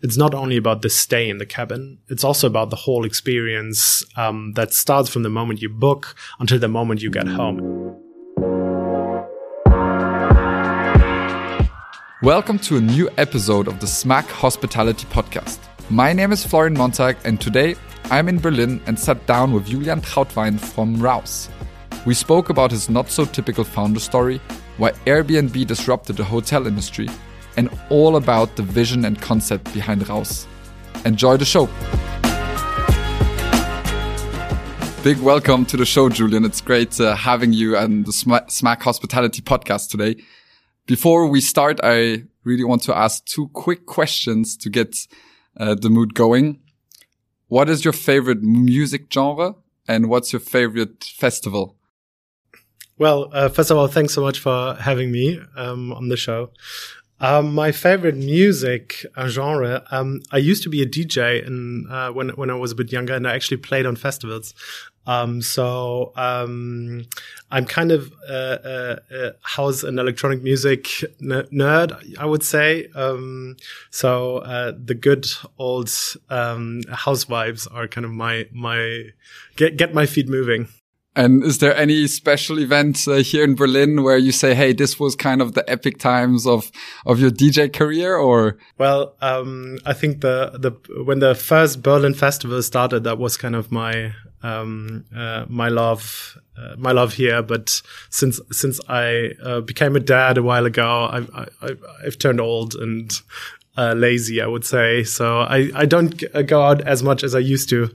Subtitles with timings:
[0.00, 1.98] it's not only about the stay in the cabin.
[2.06, 6.60] It's also about the whole experience um, that starts from the moment you book until
[6.60, 7.58] the moment you get home.
[12.22, 15.58] Welcome to a new episode of the Smack Hospitality Podcast.
[15.90, 20.00] My name is Florian Montag, and today I'm in Berlin and sat down with Julian
[20.00, 21.48] Trautwein from Raus.
[22.06, 24.40] We spoke about his not so typical founder story,
[24.76, 27.08] why Airbnb disrupted the hotel industry,
[27.58, 30.46] and all about the vision and concept behind Raus.
[31.04, 31.66] Enjoy the show.
[35.02, 36.44] Big welcome to the show, Julian.
[36.44, 40.22] It's great uh, having you on the Smack Hospitality podcast today.
[40.86, 44.96] Before we start, I really want to ask two quick questions to get
[45.56, 46.60] uh, the mood going.
[47.48, 49.56] What is your favorite music genre
[49.88, 51.76] and what's your favorite festival?
[52.98, 56.50] Well, uh, first of all, thanks so much for having me um, on the show.
[57.20, 59.84] Um, my favorite music uh, genre.
[59.90, 62.92] Um, I used to be a DJ in, uh, when when I was a bit
[62.92, 64.54] younger, and I actually played on festivals.
[65.08, 67.06] Um, so um,
[67.50, 70.84] I'm kind of a, a, house and electronic music
[71.22, 72.88] nerd, I would say.
[72.94, 73.56] Um,
[73.90, 75.26] so uh, the good
[75.58, 75.90] old
[76.28, 79.04] um, house vibes are kind of my my
[79.56, 80.68] get get my feet moving.
[81.16, 85.00] And is there any special event uh, here in Berlin where you say, "Hey, this
[85.00, 86.70] was kind of the epic times of
[87.06, 88.16] of your DJ career"?
[88.16, 93.36] Or well, um, I think the the when the first Berlin festival started, that was
[93.36, 97.42] kind of my um, uh, my love uh, my love here.
[97.42, 101.30] But since since I uh, became a dad a while ago, I've
[101.62, 101.70] I,
[102.04, 103.10] have turned old and
[103.76, 105.04] uh, lazy, I would say.
[105.04, 107.88] So I I don't go out as much as I used to uh,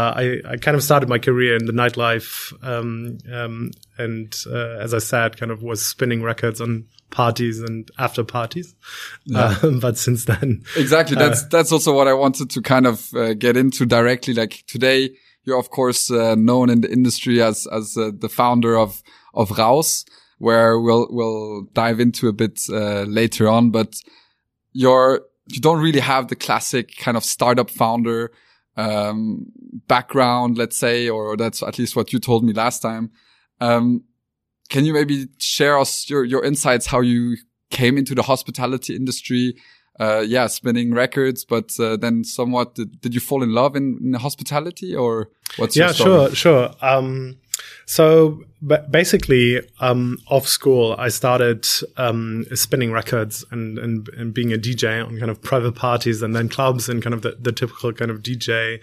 [0.00, 4.92] I, I kind of started my career in the nightlife, um, um, and uh, as
[4.92, 8.74] I said, kind of was spinning records on parties and after parties.
[9.24, 9.56] Yeah.
[9.62, 11.16] Uh, but since then, exactly.
[11.16, 14.34] That's uh, that's also what I wanted to kind of uh, get into directly.
[14.34, 15.10] Like today,
[15.44, 19.02] you're of course uh, known in the industry as as the founder of
[19.32, 20.04] of Raus,
[20.38, 23.70] where we'll we'll dive into a bit later on.
[23.70, 23.94] But
[24.72, 28.32] you're you don't really have the classic kind of startup founder
[28.76, 29.46] um,
[29.86, 33.10] background, let's say, or that's at least what you told me last time.
[33.60, 34.04] Um,
[34.68, 37.36] can you maybe share us your, your insights, how you
[37.70, 39.54] came into the hospitality industry?
[40.00, 43.96] Uh, yeah, spinning records, but uh, then somewhat, did, did you fall in love in,
[44.02, 46.70] in hospitality or what's yeah, sure, sure.
[46.80, 47.36] Um,
[47.86, 48.44] so
[48.90, 51.66] basically, um, off school, I started
[51.96, 56.34] um, spinning records and, and, and being a DJ on kind of private parties and
[56.34, 58.80] then clubs and kind of the, the typical kind of DJ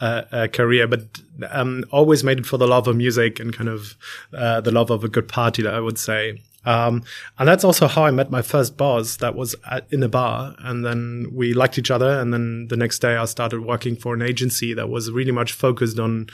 [0.00, 1.20] uh, uh, career, but
[1.50, 3.96] um, always made it for the love of music and kind of
[4.32, 6.40] uh, the love of a good party, I would say.
[6.64, 7.04] Um,
[7.38, 9.16] and that's also how I met my first boss.
[9.16, 12.18] That was at, in a bar, and then we liked each other.
[12.18, 15.52] And then the next day, I started working for an agency that was really much
[15.52, 16.28] focused on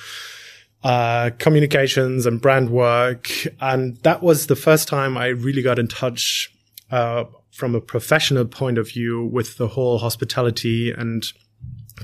[0.84, 3.30] uh, communications and brand work.
[3.60, 6.52] And that was the first time I really got in touch
[6.90, 11.24] uh, from a professional point of view with the whole hospitality and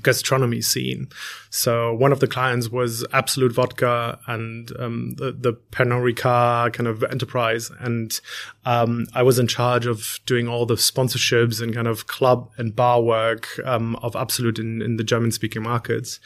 [0.03, 1.09] gastronomy scene.
[1.51, 6.87] So one of the clients was Absolut Vodka and um, the, the Pernod Ricard kind
[6.87, 7.71] of enterprise.
[7.79, 8.19] And
[8.65, 12.75] um, I was in charge of doing all the sponsorships and kind of club and
[12.75, 16.21] bar work um, of Absolut in, in the German speaking markets.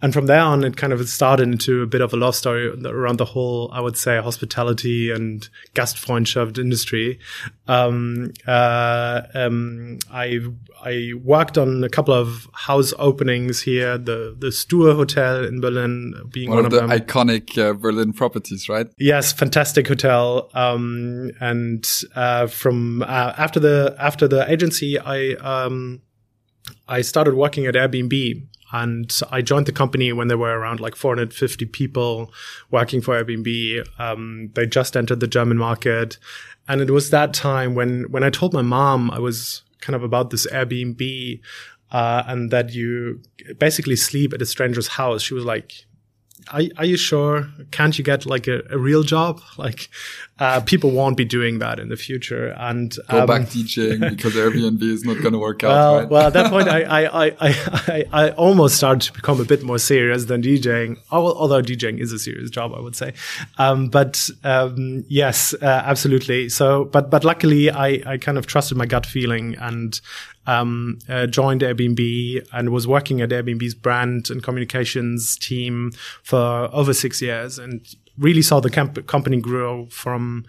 [0.00, 2.68] And from there on, it kind of started into a bit of a love story
[2.84, 7.18] around the whole, I would say, hospitality and Gastfreundschaft industry.
[7.68, 10.40] Um, uh, um, I
[10.82, 16.14] I worked on a couple of house openings here, the the Stue Hotel in Berlin
[16.30, 16.90] being one, one of, the them.
[16.90, 18.86] iconic uh, Berlin properties, right?
[18.98, 20.50] Yes, fantastic hotel.
[20.52, 21.30] Um,
[21.74, 26.02] and uh, from uh, after the after the agency, I um,
[26.88, 28.46] I started working at Airbnb.
[28.72, 32.32] And I joined the company when there were around like 450 people
[32.72, 33.86] working for Airbnb.
[34.00, 36.18] Um, they just entered the German market.
[36.66, 40.02] And it was that time when, when I told my mom I was kind of
[40.02, 41.40] about this Airbnb,
[41.92, 43.20] uh, and that you
[43.58, 45.22] basically sleep at a stranger's house.
[45.22, 45.86] She was like,
[46.52, 47.48] are, are you sure?
[47.70, 49.40] Can't you get like a, a real job?
[49.56, 49.88] Like,
[50.40, 52.48] uh, people won't be doing that in the future.
[52.58, 56.00] And go um, back DJing because Airbnb is not going to work well, out.
[56.00, 56.10] Right?
[56.10, 59.62] well, at that point, I, I, I, I, I almost started to become a bit
[59.62, 60.98] more serious than DJing.
[61.10, 63.14] Although DJing is a serious job, I would say.
[63.58, 66.48] Um, but um, yes, uh, absolutely.
[66.48, 70.00] So, but but luckily, I, I kind of trusted my gut feeling and
[70.46, 75.92] um, uh, joined Airbnb and was working at Airbnb's brand and communications team
[76.22, 77.86] for over six years and
[78.18, 80.44] really saw the camp- company grow from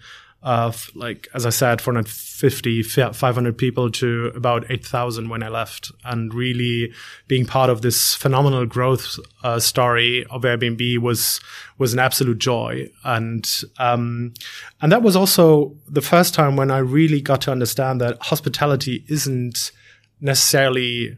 [0.46, 6.32] of like, as I said, 450, 500 people to about 8,000 when I left and
[6.32, 6.92] really
[7.26, 11.40] being part of this phenomenal growth uh, story of Airbnb was,
[11.78, 12.88] was an absolute joy.
[13.02, 13.44] And,
[13.78, 14.34] um,
[14.80, 19.04] and that was also the first time when I really got to understand that hospitality
[19.08, 19.72] isn't
[20.20, 21.16] necessarily,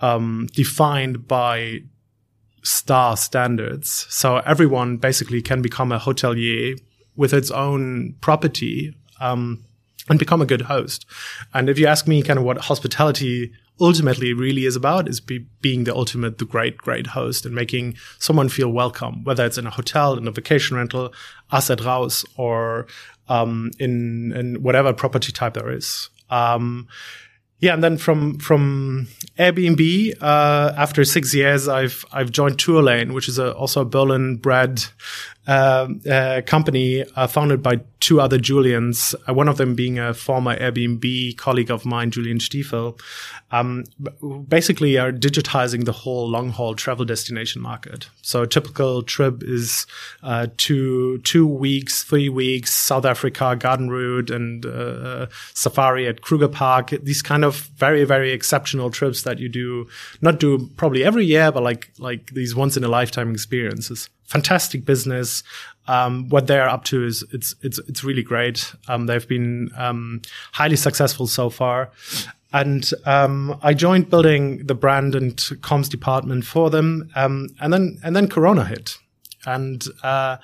[0.00, 1.82] um, defined by
[2.62, 4.06] star standards.
[4.10, 6.78] So everyone basically can become a hotelier
[7.16, 9.64] with its own property um,
[10.08, 11.06] and become a good host.
[11.54, 15.38] And if you ask me kind of what hospitality ultimately really is about is be,
[15.62, 19.66] being the ultimate, the great, great host and making someone feel welcome, whether it's in
[19.66, 21.14] a hotel, in a vacation rental,
[21.50, 22.86] at Raus, or
[23.28, 26.10] um, in, in whatever property type there is.
[26.28, 26.88] Um,
[27.60, 29.06] yeah, and then from from
[29.38, 34.84] Airbnb, uh, after six years, I've I've joined Tourlane, which is a, also a Berlin-bred
[35.46, 40.56] uh, uh, company founded by two other Julians, uh, one of them being a former
[40.56, 42.98] Airbnb colleague of mine, Julian Stiefel.
[43.52, 43.84] Um,
[44.48, 48.08] basically, are digitizing the whole long haul travel destination market.
[48.22, 49.86] So a typical trip is
[50.22, 56.48] uh, two two weeks, three weeks, South Africa, garden route, and uh, safari at Kruger
[56.48, 56.90] Park.
[57.02, 59.88] These kind of very very exceptional trips that you do
[60.20, 64.84] not do probably every year, but like like these once in a lifetime experiences fantastic
[64.84, 65.42] business.
[65.88, 68.72] Um, what they're up to is it's it's it's really great.
[68.88, 70.22] Um, they've been um,
[70.52, 71.90] highly successful so far,
[72.52, 77.10] and um, I joined building the brand and comms department for them.
[77.16, 78.98] Um, and then and then Corona hit,
[79.44, 80.36] and uh,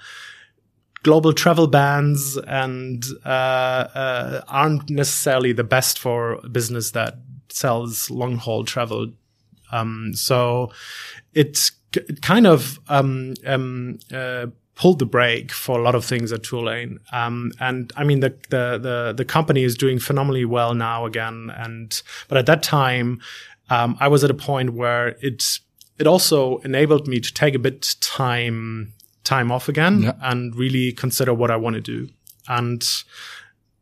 [1.04, 7.18] global travel bans and uh, uh, aren't necessarily the best for a business that
[7.48, 9.12] sells long haul travel.
[9.70, 10.72] Um, so
[11.34, 11.70] it's
[12.22, 14.46] kind of um, um, uh,
[14.76, 16.98] pulled the brake for a lot of things at Tourlane.
[17.12, 21.50] Um, and I mean, the, the, the, the, company is doing phenomenally well now again.
[21.56, 23.20] And, but at that time,
[23.70, 25.42] um, I was at a point where it,
[25.98, 28.92] it also enabled me to take a bit time,
[29.24, 30.12] time off again yeah.
[30.20, 32.10] and really consider what I want to do.
[32.46, 32.86] And,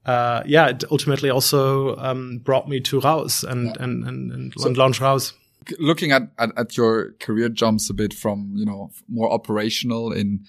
[0.07, 3.83] uh, yeah, it ultimately also, um, brought me to Raus and, yeah.
[3.83, 5.33] and, and, and, so, and launch Raus
[5.79, 10.45] looking at, at, at your career jumps a bit from you know more operational in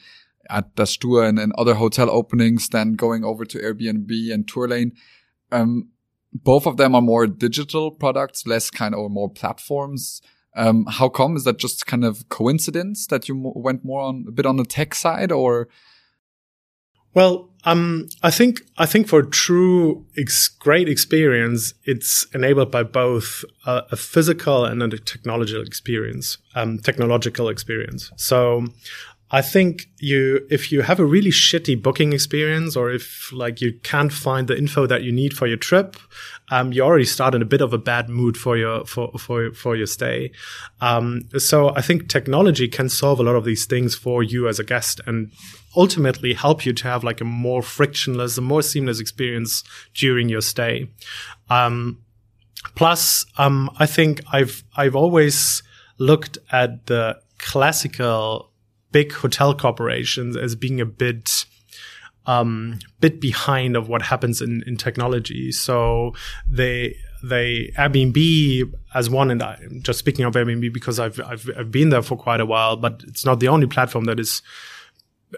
[0.49, 4.91] at Stue and, and other hotel openings, then going over to Airbnb and Tourlane.
[5.51, 5.89] Um,
[6.33, 10.21] both of them are more digital products, less kind of or more platforms.
[10.55, 11.35] Um, how come?
[11.35, 14.65] Is that just kind of coincidence that you went more on a bit on the
[14.65, 15.67] tech side, or
[17.15, 23.43] well, um, I think I think for true ex- great experience, it's enabled by both
[23.65, 28.11] a, a physical and a technological experience, um, technological experience.
[28.17, 28.67] So,
[29.31, 33.79] I think you, if you have a really shitty booking experience, or if like you
[33.81, 35.97] can't find the info that you need for your trip,
[36.51, 39.51] um, you already start in a bit of a bad mood for your for for
[39.51, 40.31] for your stay.
[40.79, 44.59] Um, so I think technology can solve a lot of these things for you as
[44.59, 45.31] a guest, and
[45.75, 49.63] ultimately help you to have like a more frictionless, a more seamless experience
[49.95, 50.87] during your stay.
[51.49, 52.03] Um,
[52.75, 55.63] plus, um, I think I've I've always
[55.97, 58.51] looked at the classical
[58.95, 61.45] big hotel corporations as being a bit
[62.27, 65.51] um, bit behind of what happens in, in technology.
[65.51, 66.13] So
[66.49, 71.71] they they Airbnb as one, and I'm just speaking of Airbnb because I've, I've I've
[71.71, 74.41] been there for quite a while, but it's not the only platform that is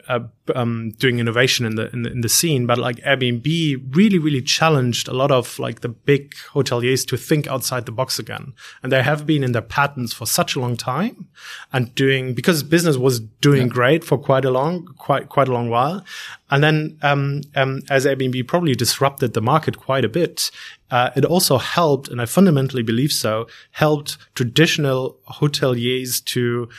[0.07, 0.19] uh,
[0.55, 4.41] um, doing innovation in the, in the in the scene, but like Airbnb really really
[4.41, 8.91] challenged a lot of like the big hoteliers to think outside the box again, and
[8.91, 11.27] they have been in their patents for such a long time,
[11.73, 13.73] and doing because business was doing yeah.
[13.73, 16.03] great for quite a long quite quite a long while,
[16.49, 20.51] and then um, um, as Airbnb probably disrupted the market quite a bit,
[20.89, 26.69] uh, it also helped, and I fundamentally believe so, helped traditional hoteliers to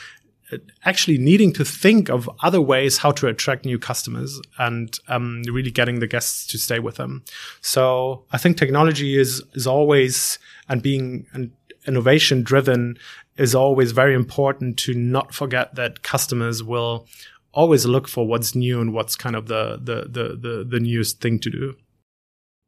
[0.83, 5.71] actually needing to think of other ways how to attract new customers and um, really
[5.71, 7.23] getting the guests to stay with them.
[7.61, 11.51] So I think technology is is always and being an
[11.85, 12.97] innovation driven
[13.37, 17.07] is always very important to not forget that customers will
[17.53, 21.21] always look for what's new and what's kind of the the the the, the newest
[21.21, 21.75] thing to do.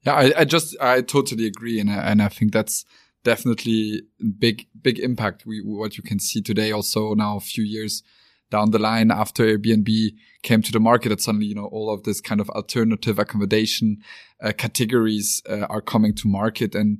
[0.06, 2.86] Yeah, I, I just I totally agree, and I, and I think that's
[3.24, 4.02] definitely
[4.40, 5.46] big, big impact.
[5.46, 8.04] We, what you can see today also now a few years
[8.52, 10.14] down the line after Airbnb
[10.44, 13.98] came to the market that suddenly, you know, all of this kind of alternative accommodation
[14.44, 16.76] uh, categories uh, are coming to market.
[16.76, 17.00] And,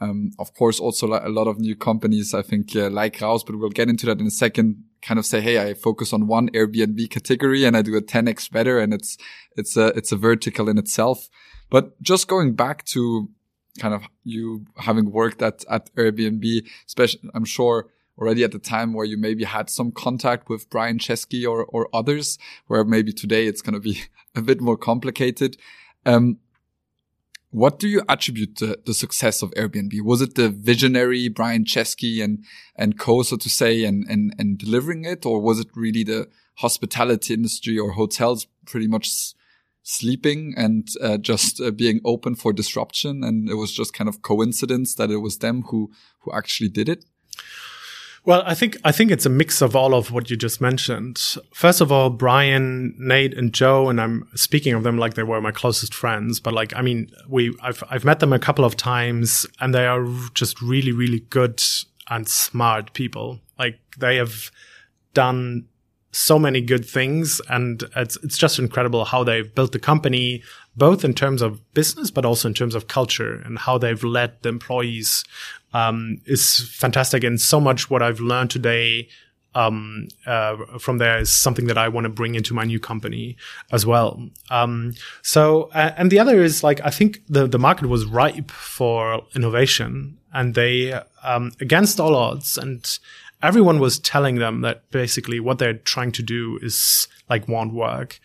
[0.00, 3.58] um, of course, also a lot of new companies, I think, uh, like Raus, but
[3.58, 6.50] we'll get into that in a second, kind of say, Hey, I focus on one
[6.50, 8.78] Airbnb category and I do a 10x better.
[8.78, 9.16] And it's,
[9.56, 11.28] it's a, it's a vertical in itself.
[11.70, 13.30] But just going back to
[13.80, 16.44] kind of you having worked at, at Airbnb,
[16.86, 20.98] especially, I'm sure already at the time where you maybe had some contact with Brian
[20.98, 24.02] Chesky or, or others, where maybe today it's going to be
[24.36, 25.56] a bit more complicated.
[26.06, 26.38] Um,
[27.50, 30.00] what do you attribute the, the success of Airbnb?
[30.02, 32.44] Was it the visionary Brian Chesky and,
[32.76, 35.26] and co, so to say, and, and, and delivering it?
[35.26, 39.34] Or was it really the hospitality industry or hotels pretty much
[39.82, 43.24] sleeping and uh, just uh, being open for disruption?
[43.24, 46.88] And it was just kind of coincidence that it was them who, who actually did
[46.88, 47.04] it?
[48.24, 51.18] Well, I think I think it's a mix of all of what you just mentioned.
[51.54, 55.40] First of all, Brian, Nate, and Joe, and I'm speaking of them like they were
[55.40, 56.38] my closest friends.
[56.38, 59.86] But like, I mean, we I've I've met them a couple of times, and they
[59.86, 61.62] are just really, really good
[62.10, 63.40] and smart people.
[63.58, 64.50] Like they have
[65.14, 65.66] done
[66.12, 70.42] so many good things, and it's it's just incredible how they've built the company,
[70.76, 74.42] both in terms of business, but also in terms of culture and how they've led
[74.42, 75.24] the employees
[75.72, 77.24] um, is fantastic.
[77.24, 79.08] And so much what I've learned today
[79.54, 83.36] um, uh, from there is something that I want to bring into my new company
[83.72, 84.28] as well.
[84.48, 88.50] Um, so, uh, and the other is like, I think the, the market was ripe
[88.50, 92.98] for innovation and they, um, against all odds and
[93.42, 98.20] everyone was telling them that basically what they're trying to do is like won't work.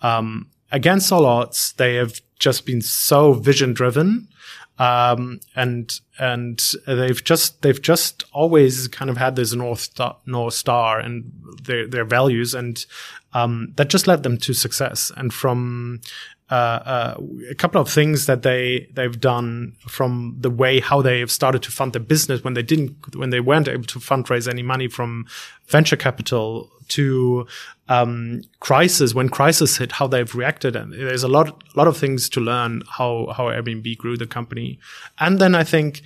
[0.00, 4.28] Um, against all odds, they have just been so vision driven
[4.78, 10.54] um, and and they've just they've just always kind of had this north star, north
[10.54, 11.32] star and
[11.64, 12.86] their their values, and
[13.32, 15.10] um, that just led them to success.
[15.16, 16.00] And from
[16.50, 17.16] uh, uh,
[17.50, 21.62] a couple of things that they they've done from the way how they have started
[21.62, 24.88] to fund their business when they didn't when they weren't able to fundraise any money
[24.88, 25.26] from
[25.66, 27.46] venture capital to
[27.88, 30.74] um, crisis when crisis hit how they've reacted.
[30.74, 34.26] And there's a lot a lot of things to learn how how Airbnb grew the
[34.26, 34.78] company.
[35.18, 36.02] And then I think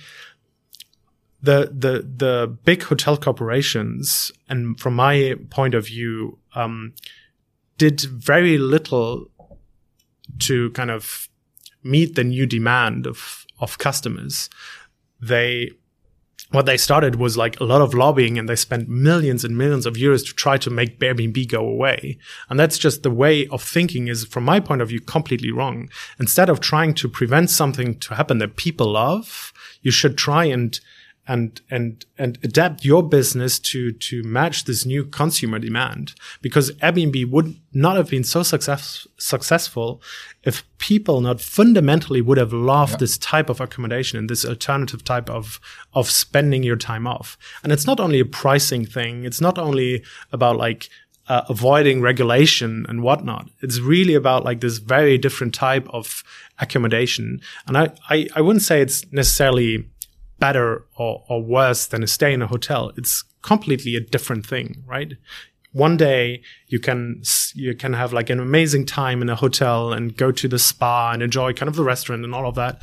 [1.41, 6.93] the the the big hotel corporations and from my point of view um,
[7.77, 9.29] did very little
[10.39, 11.29] to kind of
[11.83, 14.49] meet the new demand of of customers.
[15.21, 15.71] They
[16.53, 19.87] what they started was like a lot of lobbying and they spent millions and millions
[19.87, 22.19] of euros to try to make Airbnb go away.
[22.47, 25.89] And that's just the way of thinking is, from my point of view, completely wrong.
[26.19, 30.79] Instead of trying to prevent something to happen that people love, you should try and
[31.27, 37.29] and and and adapt your business to to match this new consumer demand because Airbnb
[37.29, 40.01] would not have been so success, successful
[40.43, 42.97] if people not fundamentally would have loved yeah.
[42.97, 45.61] this type of accommodation and this alternative type of
[45.93, 50.03] of spending your time off and it's not only a pricing thing it's not only
[50.31, 50.89] about like
[51.27, 53.49] uh, avoiding regulation and whatnot.
[53.61, 56.23] It's really about like this very different type of
[56.59, 57.39] accommodation.
[57.65, 59.87] And I, I, I wouldn't say it's necessarily
[60.43, 62.91] better or, or worse than a stay in a hotel.
[62.97, 65.13] It's completely a different thing, right?
[65.71, 67.23] One day you can
[67.55, 71.11] you can have like an amazing time in a hotel and go to the spa
[71.13, 72.73] and enjoy kind of the restaurant and all of that,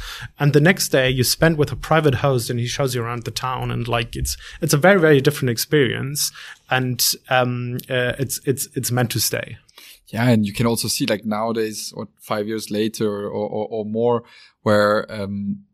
[0.41, 3.23] and the next day you spend with a private host and he shows you around
[3.25, 6.33] the town and like it's it's a very very different experience
[6.69, 6.99] and
[7.29, 9.47] um uh, it's it's it's meant to stay.
[10.13, 13.85] Yeah, and you can also see like nowadays, what five years later or or, or
[13.85, 14.17] more,
[14.65, 15.65] where um,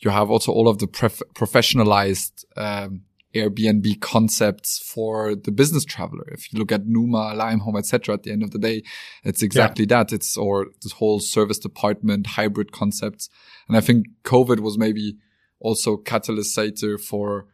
[0.00, 3.02] you have also all of the professionalized um,
[3.34, 6.26] Airbnb concepts for the business traveler.
[6.32, 8.82] If you look at Numa, Limehome, etc., at the end of the day,
[9.22, 9.98] it's exactly yeah.
[9.98, 10.12] that.
[10.12, 13.28] It's or this whole service department hybrid concepts.
[13.68, 15.16] And I think COVID was maybe
[15.60, 17.46] also catalysator for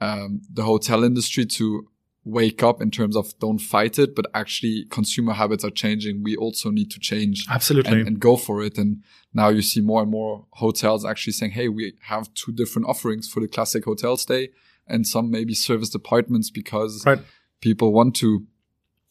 [0.00, 1.88] um, the hotel industry to
[2.28, 6.22] wake up in terms of don't fight it, but actually consumer habits are changing.
[6.22, 7.46] We also need to change.
[7.50, 8.00] Absolutely.
[8.00, 8.76] And, and, go for it.
[8.76, 12.86] And now you see more and more hotels actually saying, Hey, we have two different
[12.86, 14.50] offerings for the classic hotel stay
[14.86, 17.20] and some maybe service departments because right.
[17.60, 18.46] people want to,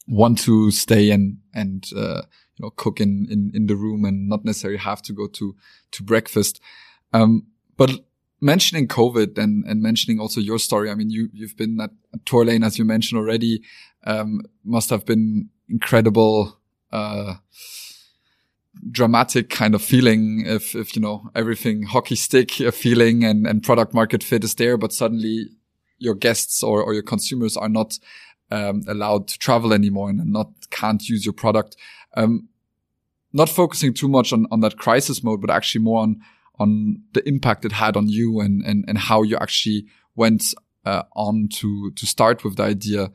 [0.06, 2.22] want to stay and, and, uh,
[2.56, 5.56] you know, cook in, in, in the room and not necessarily have to go to,
[5.90, 6.60] to breakfast.
[7.12, 7.90] Um, but
[8.40, 11.90] mentioning COVID and, and mentioning also your story, I mean, you, you've been at,
[12.24, 13.62] Tourlane, as you mentioned already,
[14.04, 16.58] um, must have been incredible,
[16.92, 17.34] uh,
[18.90, 23.92] dramatic kind of feeling if, if, you know, everything hockey stick feeling and, and product
[23.92, 25.46] market fit is there, but suddenly
[25.98, 27.98] your guests or, or your consumers are not,
[28.50, 31.76] um, allowed to travel anymore and not, can't use your product.
[32.16, 32.48] Um,
[33.32, 36.20] not focusing too much on, on that crisis mode, but actually more on,
[36.58, 39.86] on the impact it had on you and, and, and how you actually
[40.16, 43.10] went uh, on to, to start with the idea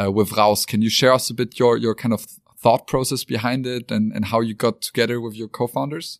[0.00, 0.66] uh, with Raus.
[0.66, 2.26] Can you share us a bit your your kind of
[2.58, 6.18] thought process behind it and and how you got together with your co-founders?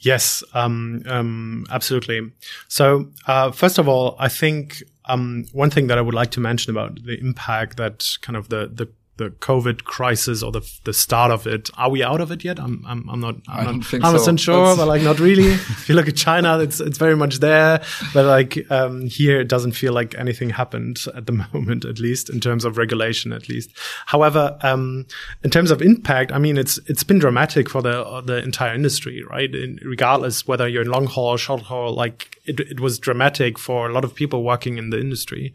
[0.00, 2.32] Yes, um, um, absolutely.
[2.68, 6.40] So, uh, first of all, I think um, one thing that I would like to
[6.40, 10.92] mention about the impact that kind of the the the COVID crisis or the the
[10.92, 11.70] start of it.
[11.76, 12.58] Are we out of it yet?
[12.58, 14.36] I'm I'm, I'm not I'm not 100 so.
[14.36, 15.52] sure, but like not really.
[15.52, 17.82] if you look at China, it's it's very much there,
[18.12, 22.28] but like um, here, it doesn't feel like anything happened at the moment, at least
[22.28, 23.70] in terms of regulation, at least.
[24.06, 25.06] However, um,
[25.42, 29.24] in terms of impact, I mean, it's it's been dramatic for the the entire industry,
[29.24, 29.54] right?
[29.54, 33.58] In, regardless whether you're in long haul, or short haul, like it it was dramatic
[33.58, 35.54] for a lot of people working in the industry.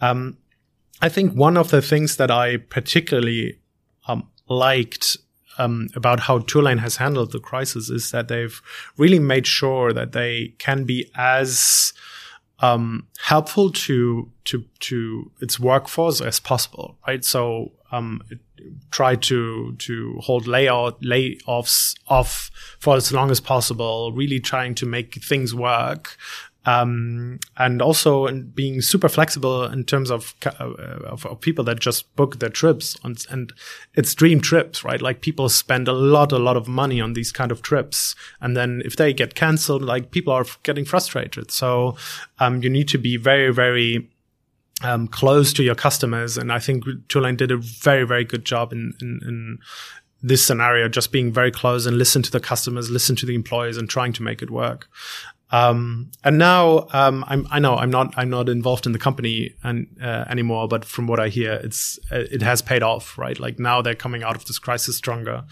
[0.00, 0.36] Um,
[1.04, 3.58] I think one of the things that I particularly
[4.08, 5.18] um, liked
[5.58, 8.58] um, about how Tourlane has handled the crisis is that they've
[8.96, 11.92] really made sure that they can be as
[12.60, 17.22] um, helpful to to to its workforce as possible, right?
[17.22, 18.22] So um,
[18.90, 24.86] try to to hold layout layoffs off for as long as possible, really trying to
[24.86, 26.16] make things work
[26.66, 30.64] um, and also being super flexible in terms of, uh,
[31.04, 33.52] of, of people that just book their trips on, and
[33.94, 35.02] it's dream trips, right?
[35.02, 38.14] Like people spend a lot, a lot of money on these kind of trips.
[38.40, 41.50] And then if they get canceled, like people are getting frustrated.
[41.50, 41.96] So,
[42.38, 44.08] um, you need to be very, very,
[44.82, 46.38] um, close to your customers.
[46.38, 49.58] And I think Tourlane did a very, very good job in, in, in
[50.22, 53.76] this scenario, just being very close and listen to the customers, listen to the employees
[53.76, 54.88] and trying to make it work.
[55.54, 59.86] Um, and now um, i know I'm not I'm not involved in the company and,
[60.02, 63.38] uh, anymore, but from what I hear, it's it has paid off, right?
[63.38, 65.44] Like now they're coming out of this crisis stronger.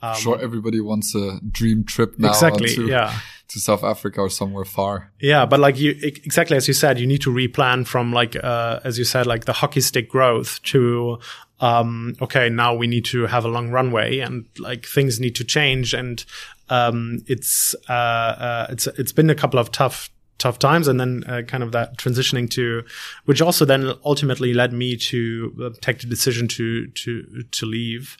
[0.00, 2.30] Um, sure, everybody wants a dream trip now.
[2.30, 2.74] Exactly.
[2.74, 3.18] To, yeah.
[3.48, 5.12] To South Africa or somewhere far.
[5.20, 8.80] Yeah, but like you exactly as you said, you need to replan from like uh,
[8.82, 11.18] as you said, like the hockey stick growth to
[11.60, 15.44] um, okay, now we need to have a long runway and like things need to
[15.44, 16.24] change and
[16.70, 21.22] um, it's uh, uh, it's it's been a couple of tough tough times and then
[21.26, 22.82] uh, kind of that transitioning to
[23.26, 28.16] which also then ultimately led me to uh, take the decision to to to leave.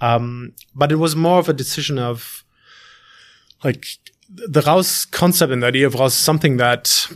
[0.00, 2.44] Um, but it was more of a decision of
[3.64, 3.86] like
[4.28, 7.06] the Raus concept and the idea of Raus is something that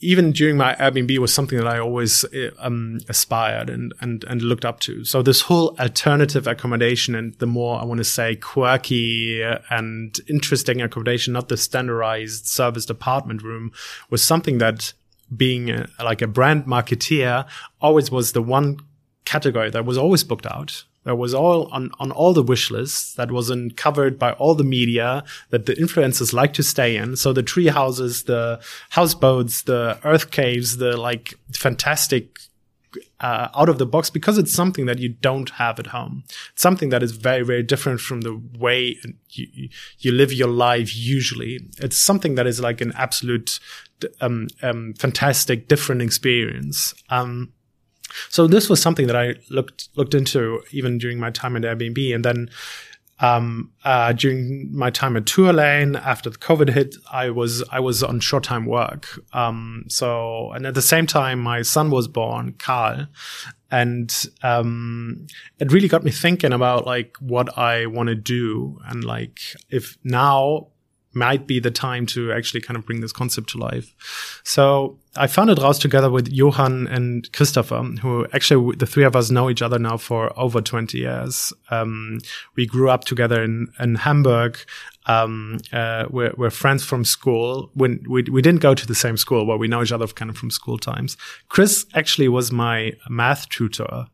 [0.00, 4.42] even during my Airbnb was something that I always eh, um, aspired and, and, and
[4.42, 5.04] looked up to.
[5.04, 10.80] So this whole alternative accommodation and the more I want to say quirky and interesting
[10.80, 13.72] accommodation, not the standardized serviced apartment room
[14.08, 14.92] was something that
[15.36, 17.46] being a, like a brand marketeer
[17.80, 18.78] always was the one
[19.24, 23.14] category that was always booked out that was all on, on all the wish lists
[23.14, 27.14] that wasn't covered by all the media that the influencers like to stay in.
[27.14, 32.40] So the tree houses, the houseboats, the earth caves, the like fantastic
[33.20, 36.24] uh, out of the box because it's something that you don't have at home.
[36.52, 38.98] It's something that is very, very different from the way
[39.30, 39.68] you,
[40.00, 41.60] you live your life usually.
[41.78, 43.60] It's something that is like an absolute,
[44.20, 46.94] um, um, fantastic, different experience.
[47.10, 47.52] Um,
[48.28, 52.14] so this was something that I looked looked into even during my time at Airbnb,
[52.14, 52.50] and then
[53.18, 58.02] um, uh, during my time at Tourlane, after the COVID hit, I was I was
[58.02, 59.08] on short time work.
[59.32, 63.06] Um, so and at the same time, my son was born, Carl,
[63.70, 65.26] and um,
[65.58, 69.40] it really got me thinking about like what I want to do and like
[69.70, 70.68] if now
[71.16, 73.94] might be the time to actually kind of bring this concept to life.
[74.44, 79.30] So I founded Raus together with Johann and Christopher, who actually the three of us
[79.30, 81.52] know each other now for over 20 years.
[81.70, 82.18] Um,
[82.54, 84.58] we grew up together in, in Hamburg.
[85.06, 87.70] Um, uh, we're, we're, friends from school.
[87.74, 90.30] When we, we didn't go to the same school, but we know each other kind
[90.30, 91.16] of from school times.
[91.48, 94.06] Chris actually was my math tutor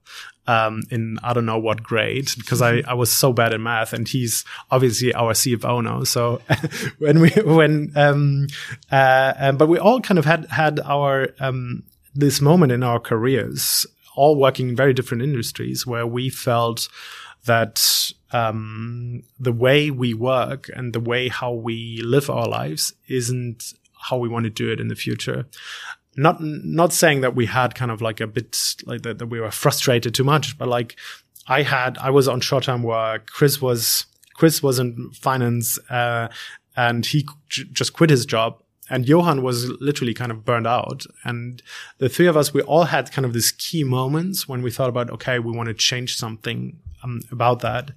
[0.46, 3.92] um, in I don't know what grade because I, I was so bad in math
[3.92, 6.04] and he's obviously our CFO now.
[6.04, 6.40] So
[6.98, 8.48] when we when um,
[8.90, 12.98] uh, um, but we all kind of had had our um, this moment in our
[12.98, 16.88] careers, all working in very different industries, where we felt
[17.44, 23.74] that um, the way we work and the way how we live our lives isn't
[24.00, 25.46] how we want to do it in the future
[26.16, 29.40] not not saying that we had kind of like a bit like that, that we
[29.40, 30.96] were frustrated too much, but like
[31.46, 33.30] I had I was on short term work.
[33.30, 36.28] Chris was Chris was in finance, uh,
[36.76, 38.62] and he j- just quit his job.
[38.90, 41.06] And Johann was literally kind of burned out.
[41.24, 41.62] And
[41.96, 44.90] the three of us, we all had kind of these key moments when we thought
[44.90, 47.92] about, okay, we want to change something um, about that.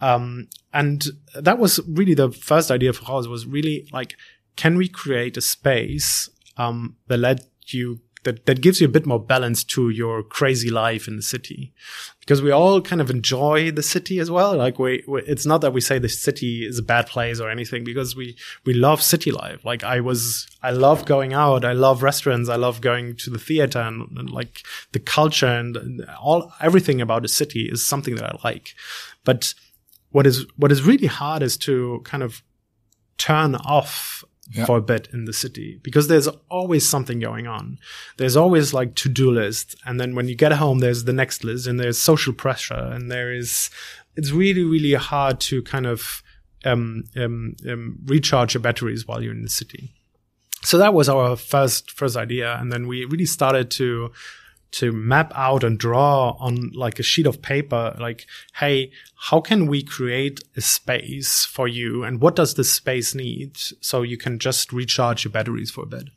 [0.00, 4.16] Um, and that was really the first idea for us was really like,
[4.56, 9.06] can we create a space um, that let you that that gives you a bit
[9.06, 11.72] more balance to your crazy life in the city.
[12.20, 14.56] Because we all kind of enjoy the city as well.
[14.56, 17.48] Like we, we, it's not that we say the city is a bad place or
[17.50, 19.64] anything because we we love city life.
[19.64, 21.64] Like i was i love going out.
[21.64, 22.50] I love restaurants.
[22.50, 27.22] I love going to the theater and, and like the culture and, all everything about
[27.22, 28.74] the city is something that i like.
[29.24, 29.54] But
[30.10, 32.42] what is what is really hard is to kind of
[33.16, 34.64] turn off Yeah.
[34.64, 37.78] for a bit in the city because there's always something going on.
[38.16, 39.76] There's always like to-do list.
[39.86, 43.12] And then when you get home, there's the next list and there's social pressure and
[43.12, 43.70] there is,
[44.16, 46.24] it's really, really hard to kind of,
[46.64, 49.94] um, um, um, recharge your batteries while you're in the city.
[50.62, 52.56] So that was our first, first idea.
[52.58, 54.10] And then we really started to,
[54.72, 59.66] to map out and draw on like a sheet of paper, like, hey, how can
[59.66, 62.04] we create a space for you?
[62.04, 63.56] And what does this space need?
[63.80, 66.08] So you can just recharge your batteries for a bit.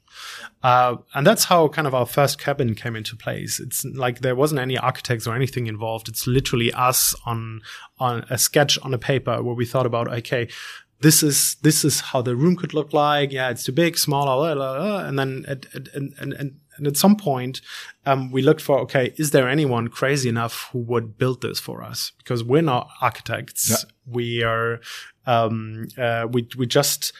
[0.62, 3.60] Uh, and that's how kind of our first cabin came into place.
[3.60, 6.08] It's like there wasn't any architects or anything involved.
[6.08, 7.62] It's literally us on,
[8.00, 10.48] on a sketch on a paper where we thought about, okay,
[11.02, 13.32] this is this is how the room could look like.
[13.32, 15.06] Yeah, it's too big, smaller, blah, blah, blah.
[15.06, 17.62] and then at, at, and, and, and at some point,
[18.06, 21.84] um, we looked for okay, is there anyone crazy enough who would build this for
[21.84, 22.12] us?
[22.18, 23.70] Because we're not architects.
[23.70, 23.90] Yeah.
[24.06, 24.80] We are.
[25.26, 27.14] Um, uh, we we just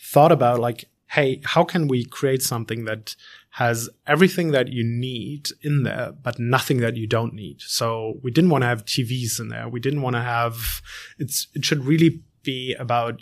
[0.00, 3.14] thought about like, hey, how can we create something that
[3.50, 7.60] has everything that you need in there, but nothing that you don't need.
[7.60, 9.68] So we didn't want to have TVs in there.
[9.68, 10.80] We didn't want to have.
[11.18, 13.20] It's it should really be about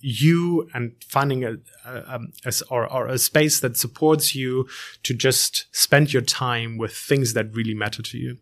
[0.00, 4.68] you and finding a, a, um, a or, or a space that supports you
[5.02, 8.38] to just spend your time with things that really matter to you.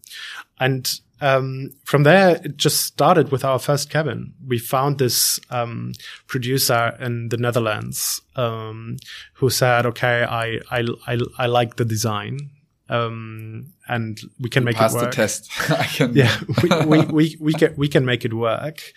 [0.61, 4.35] And um, from there, it just started with our first cabin.
[4.47, 5.93] We found this um,
[6.27, 8.99] producer in the Netherlands um,
[9.35, 12.51] who said, "Okay, I I I, I like the design."
[12.89, 15.51] Um, and we can make Pass it the work test.
[15.71, 16.15] I can.
[16.15, 18.93] yeah we, we, we, we can we can make it work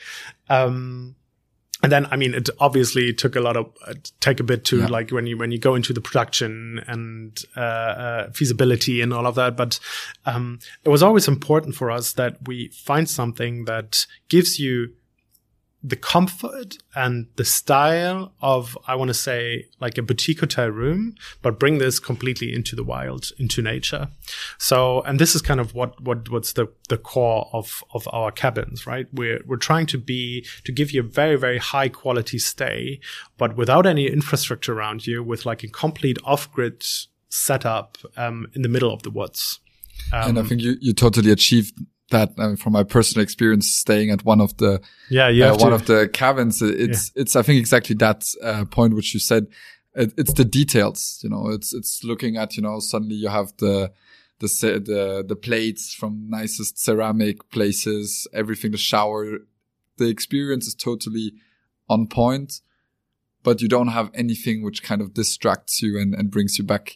[0.48, 1.16] um
[1.82, 4.80] and then i mean it obviously took a lot of uh, take a bit to
[4.80, 4.88] Yeah.
[4.88, 9.26] like when you when you go into the production and uh, uh feasibility and all
[9.26, 9.80] of that but
[10.26, 14.94] um it was always important for us that we find something that gives you
[15.82, 21.16] the comfort and the style of I want to say like a boutique hotel room,
[21.42, 24.10] but bring this completely into the wild, into nature.
[24.58, 28.32] So, and this is kind of what what what's the the core of of our
[28.32, 29.08] cabins, right?
[29.14, 33.00] We're we're trying to be to give you a very very high quality stay,
[33.38, 36.84] but without any infrastructure around you, with like a complete off grid
[37.30, 39.60] setup um, in the middle of the woods.
[40.12, 41.74] Um, and I think you, you totally achieved
[42.10, 45.70] that uh, from my personal experience staying at one of the yeah, you uh, one
[45.70, 46.62] to, of the cabins.
[46.62, 49.48] uh, It's it's I think exactly that uh, point which you said.
[49.96, 51.50] It, it's the details, you know.
[51.50, 53.92] It's it's looking at you know suddenly you have the
[54.40, 54.48] the
[54.86, 58.72] the the plates from nicest ceramic places, everything.
[58.72, 59.40] The shower,
[59.98, 61.34] the experience is totally
[61.90, 62.62] on point,
[63.44, 66.96] but you don't have anything which kind of distracts you and, and brings you back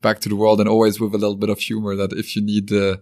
[0.00, 1.96] back to the world, and always with a little bit of humor.
[1.96, 3.00] That if you need the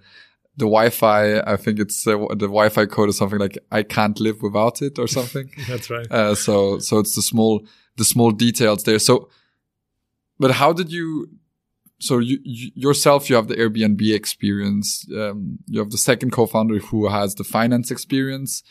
[0.56, 4.42] the Wi-Fi, I think it's uh, the Wi-Fi code is something like "I can't live
[4.42, 5.50] without it" or something.
[5.68, 6.10] that's right.
[6.10, 8.98] Uh, so so it's the small the small details there.
[8.98, 9.28] So,
[10.38, 11.28] but how did you?
[12.00, 15.06] So you, you yourself, you have the Airbnb experience.
[15.14, 18.62] Um, you have the second co-founder who has the finance experience,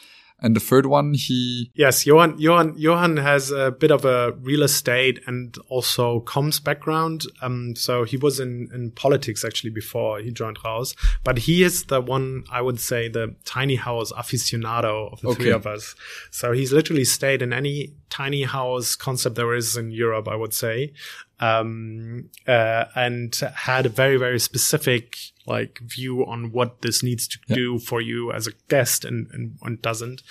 [0.41, 4.63] and the third one, he Yes, Johann, Johann, Johann has a bit of a real
[4.63, 7.25] estate and also comms background.
[7.41, 11.85] Um, so he was in, in politics actually before he joined Raus, but he is
[11.85, 15.95] the one, I would say, the tiny house aficionado of the three of us.
[16.31, 20.53] So he's literally stayed in any tiny house concept there is in Europe, I would
[20.53, 20.93] say.
[21.39, 27.39] Um, uh, and had a very, very specific like view on what this needs to
[27.47, 30.21] do for you as a guest and, and, and doesn't.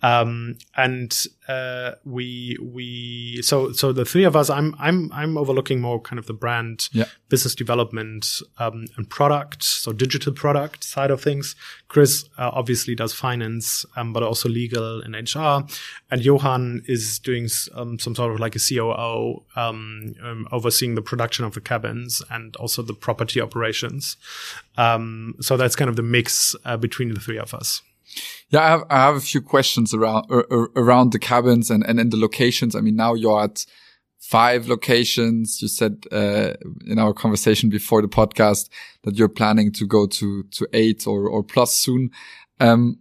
[0.00, 5.80] Um, and, uh, we, we, so, so the three of us, I'm, I'm, I'm overlooking
[5.80, 7.06] more kind of the brand, Yeah.
[7.28, 9.64] business development, um, and product.
[9.64, 11.56] So digital product side of things.
[11.88, 15.66] Chris, uh, obviously does finance, um, but also legal and HR.
[16.12, 21.02] And Johann is doing, um, some sort of like a COO, um, um, overseeing the
[21.02, 24.16] production of the cabins and also the property operations.
[24.78, 27.82] Um, so that's kind of the mix, uh, between the three of us.
[28.48, 31.84] Yeah, I have, I have a few questions around ar- ar- around the cabins and
[31.84, 32.74] and the locations.
[32.74, 33.66] I mean, now you're at
[34.18, 35.60] five locations.
[35.60, 36.54] You said uh,
[36.86, 38.70] in our conversation before the podcast
[39.02, 42.10] that you're planning to go to to eight or or plus soon.
[42.60, 43.00] Um,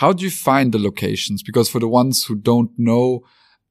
[0.00, 1.42] how do you find the locations?
[1.42, 3.22] Because for the ones who don't know,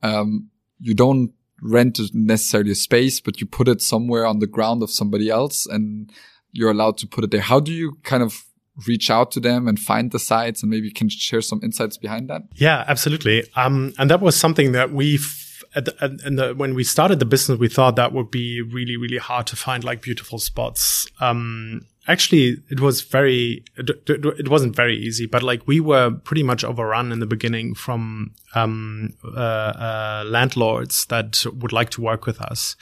[0.01, 4.83] um, you don't rent necessarily a space, but you put it somewhere on the ground
[4.83, 6.09] of somebody else and
[6.53, 7.41] you're allowed to put it there.
[7.41, 8.45] How do you kind of
[8.87, 11.97] reach out to them and find the sites and maybe you can share some insights
[11.97, 12.43] behind that?
[12.55, 13.43] Yeah, absolutely.
[13.55, 15.39] Um, and that was something that we've
[15.75, 18.95] at the, at, the, when we started the business, we thought that would be really,
[18.95, 21.07] really hard to find like beautiful spots.
[21.19, 26.43] Um, actually, it was very, it, it, wasn't very easy, but like we were pretty
[26.43, 32.25] much overrun in the beginning from, um, uh, uh, landlords that would like to work
[32.25, 32.75] with us.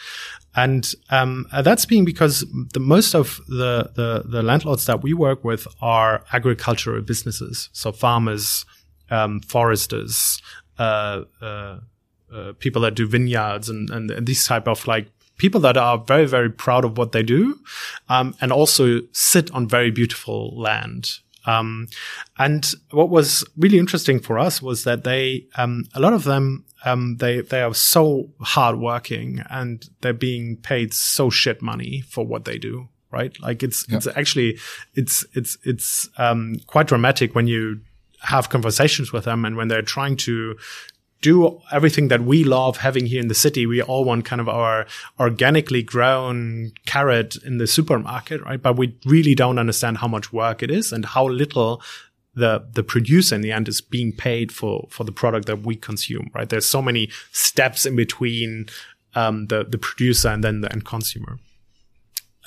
[0.55, 5.13] And, um, uh, that's being because the most of the, the, the landlords that we
[5.13, 7.69] work with are agricultural businesses.
[7.73, 8.65] So farmers,
[9.10, 10.41] um, foresters,
[10.79, 11.79] uh, uh,
[12.34, 15.07] uh, people that do vineyards and, and, and these type of like
[15.41, 17.60] people that are very, very proud of what they do,
[18.10, 21.17] um, and also sit on very beautiful land.
[21.47, 21.88] Um,
[22.38, 26.63] and what was really interesting for us was that they, um, a lot of them,
[26.86, 32.45] um, they, they are so hardworking and they're being paid so shit money for what
[32.45, 32.88] they do.
[33.10, 33.36] Right.
[33.41, 33.97] Like it's, yeah.
[33.97, 34.60] it's actually,
[34.93, 37.82] it's, it's, it's, um, quite dramatic when you
[38.21, 40.56] have conversations with them and when they're trying to
[41.21, 43.65] do everything that we love having here in the city.
[43.65, 44.88] We all want kind of our
[45.19, 48.62] organically grown carrot in the supermarket, right?
[48.62, 51.81] But we really don't understand how much work it is and how little
[52.34, 55.75] the the producer in the end is being paid for for the product that we
[55.75, 56.49] consume, right?
[56.49, 58.67] There's so many steps in between
[59.15, 61.38] um, the the producer and then the end consumer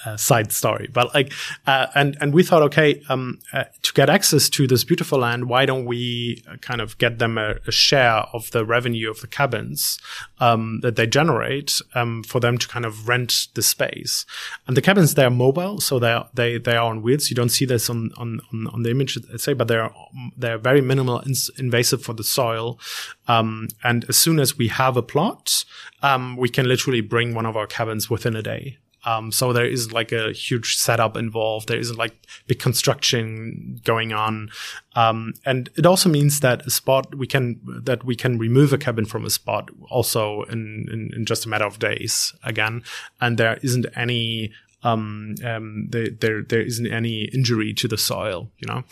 [0.05, 0.89] uh, side story.
[0.93, 1.33] But like,
[1.67, 5.49] uh, and and we thought, okay, um, uh, to get access to this beautiful land,
[5.49, 9.21] why don't we uh, kind of get them a, a share of the revenue of
[9.21, 9.99] the cabins
[10.41, 14.27] um, that they generate um, for them to kind of rent the space?
[14.67, 17.31] And the cabins they are mobile, so they are, they they are on wheels.
[17.31, 19.91] You don't see this on on on, on the image, I say, but they're
[20.37, 21.23] they're very minimal
[21.59, 22.79] invasive for the soil.
[23.27, 25.65] Um, and as soon as we have a plot,
[26.03, 28.79] um, we can literally bring one of our cabins within a day.
[29.05, 31.69] Um, so there isn't like a huge setup involved.
[31.69, 34.51] There isn't like big construction going on.
[34.97, 38.79] Um, and it also means that a spot we can, that we can remove a
[38.79, 42.83] cabin from a spot also in, in, in just a matter of days again.
[43.21, 44.53] And there isn't any,
[44.85, 48.85] um, um, there, there, isn't any injury to the soil, you know,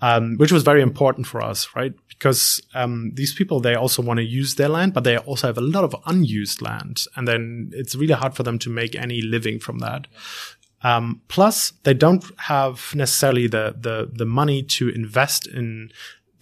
[0.00, 1.92] um, which was very important for us, right?
[2.08, 5.58] Because, um, these people, they also want to use their land, but they also have
[5.58, 7.04] a lot of unused land.
[7.14, 10.06] And then it's really hard for them to make any living from that.
[10.82, 15.90] Um, plus, they don't have necessarily the, the, the money to invest in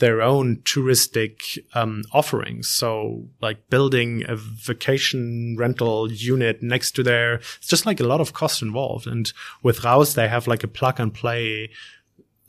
[0.03, 2.69] their own touristic um, offerings.
[2.69, 8.21] So, like building a vacation rental unit next to their, it's just like a lot
[8.21, 9.07] of cost involved.
[9.07, 11.71] And with Raus, they have like a plug and play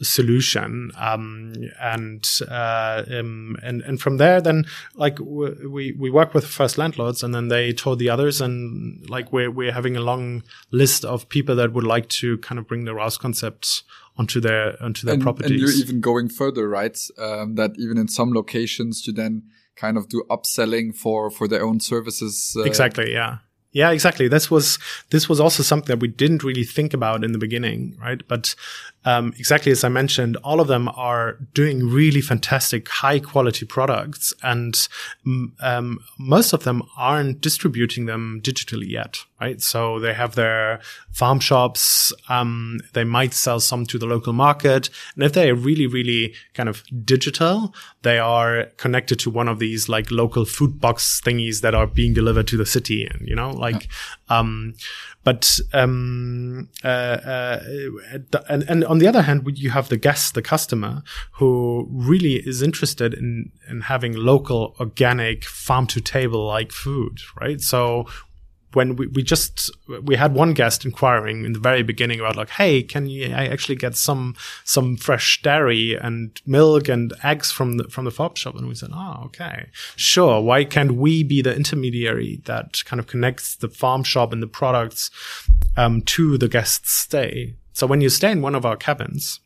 [0.02, 6.46] solution um, and uh, um, and and from there then like we we work with
[6.46, 10.44] first landlords and then they told the others and like we're we're having a long
[10.72, 13.84] list of people that would like to kind of bring the Raus concepts
[14.18, 15.52] onto their onto their and, properties.
[15.52, 17.00] And you're even going further, right?
[17.18, 19.44] Um, that even in some locations you then
[19.76, 22.56] kind of do upselling for for their own services.
[22.58, 23.12] Uh, exactly.
[23.12, 23.38] Yeah.
[23.72, 24.28] Yeah, exactly.
[24.28, 24.78] This was
[25.10, 28.22] this was also something that we didn't really think about in the beginning, right?
[28.28, 28.54] But
[29.06, 34.34] um, exactly as I mentioned, all of them are doing really fantastic, high quality products,
[34.42, 34.88] and
[35.62, 39.62] um, most of them aren't distributing them digitally yet, right?
[39.62, 40.80] So they have their
[41.12, 42.14] farm shops.
[42.30, 46.34] Um, they might sell some to the local market, and if they are really, really
[46.54, 51.62] kind of digital, they are connected to one of these like local food box thingies
[51.62, 53.88] that are being delivered to the city, and you know, like.
[54.30, 54.74] Um,
[55.24, 57.64] but um, uh, uh,
[58.50, 62.62] and and on the other hand, you have the guest, the customer, who really is
[62.62, 67.62] interested in in having local, organic, farm to table like food, right?
[67.62, 68.06] So
[68.76, 69.72] when we, we just
[70.04, 73.48] we had one guest inquiring in the very beginning about like hey can you I
[73.48, 78.36] actually get some some fresh dairy and milk and eggs from the from the farm
[78.36, 78.56] shop?
[78.56, 79.70] And we said oh okay.
[79.96, 80.42] Sure.
[80.42, 84.48] Why can't we be the intermediary that kind of connects the farm shop and the
[84.48, 85.12] products
[85.78, 87.56] um, to the guest's stay?
[87.74, 89.40] So when you stay in one of our cabins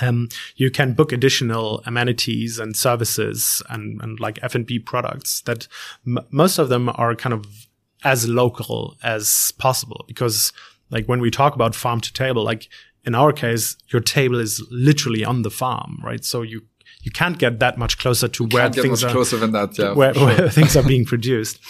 [0.00, 5.66] um, you can book additional amenities and services and, and like F&B products that
[6.06, 7.67] m- most of them are kind of
[8.04, 10.52] as local as possible because
[10.90, 12.68] like when we talk about farm to table like
[13.04, 16.24] in our case your table is literally on the farm right?
[16.24, 16.62] So you
[17.02, 19.92] you can't get that much closer to you where things are closer than that yeah
[19.92, 20.26] where, sure.
[20.26, 21.60] where things are being produced.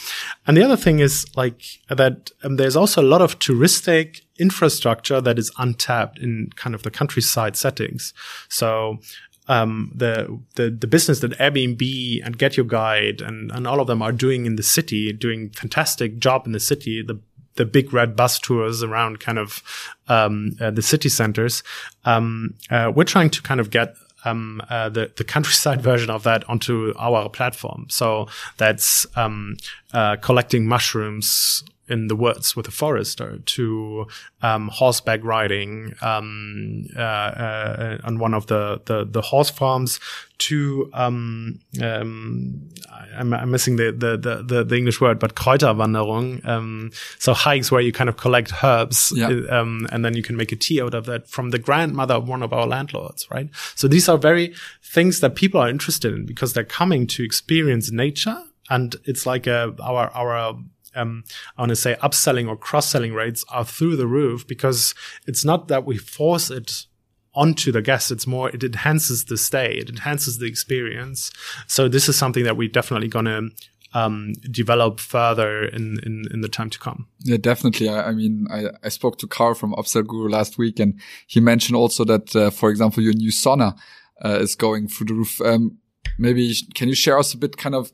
[0.47, 5.21] And the other thing is like that um, there's also a lot of touristic infrastructure
[5.21, 8.15] that is untapped in kind of the countryside settings.
[8.49, 8.99] So
[9.49, 14.13] um, the, the the business that Airbnb and GetYourGuide and and all of them are
[14.13, 17.03] doing in the city, doing fantastic job in the city.
[17.03, 17.19] The
[17.55, 19.63] the big red bus tours around kind of
[20.07, 21.63] um, uh, the city centers.
[22.05, 26.23] Um, uh, we're trying to kind of get um, uh, the the countryside version of
[26.25, 27.87] that onto our platform.
[27.89, 29.57] So that's um,
[29.93, 34.07] uh, collecting mushrooms in the woods with a forester to
[34.43, 40.01] um, horseback riding um, uh, uh, on one of the, the, the horse farms
[40.39, 42.69] to um, um,
[43.17, 46.47] I'm, I'm, missing the, the, the, the, English word, but Kräuterwanderung.
[46.47, 49.29] Um, so hikes where you kind of collect herbs yeah.
[49.51, 52.29] Um, and then you can make a tea out of that from the grandmother of
[52.29, 53.49] one of our landlords, right?
[53.75, 57.91] So these are very things that people are interested in because they're coming to experience
[57.91, 60.57] nature and it's like a, our our
[60.95, 61.25] um,
[61.57, 64.95] I want to say upselling or cross selling rates are through the roof because
[65.27, 66.87] it's not that we force it
[67.35, 68.11] onto the guest.
[68.11, 69.75] It's more, it enhances the stay.
[69.75, 71.31] It enhances the experience.
[71.67, 73.51] So this is something that we're definitely going to
[73.95, 77.07] um, develop further in, in, in the time to come.
[77.21, 77.89] Yeah, definitely.
[77.89, 81.41] I, I mean, I, I spoke to Carl from Upsell Guru last week and he
[81.41, 83.79] mentioned also that, uh, for example, your new sauna,
[84.25, 85.41] uh, is going through the roof.
[85.41, 85.79] Um,
[86.19, 87.93] maybe can you share us a bit kind of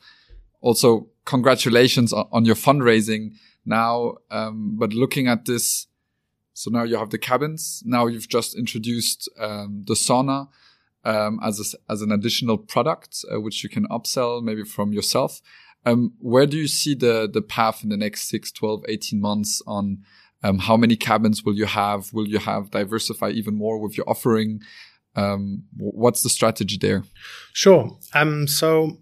[0.64, 3.34] also congratulations on, your fundraising
[3.66, 4.14] now.
[4.30, 5.86] Um, but looking at this,
[6.54, 7.82] so now you have the cabins.
[7.84, 10.48] Now you've just introduced um, the sauna
[11.04, 15.42] um, as a, as an additional product, uh, which you can upsell maybe from yourself.
[15.84, 19.60] Um, where do you see the the path in the next 6, 12, 18 months
[19.66, 19.98] on
[20.42, 22.10] um, how many cabins will you have?
[22.14, 24.62] Will you have diversify even more with your offering?
[25.14, 27.04] Um, what's the strategy there?
[27.52, 27.98] Sure.
[28.14, 28.98] Um, so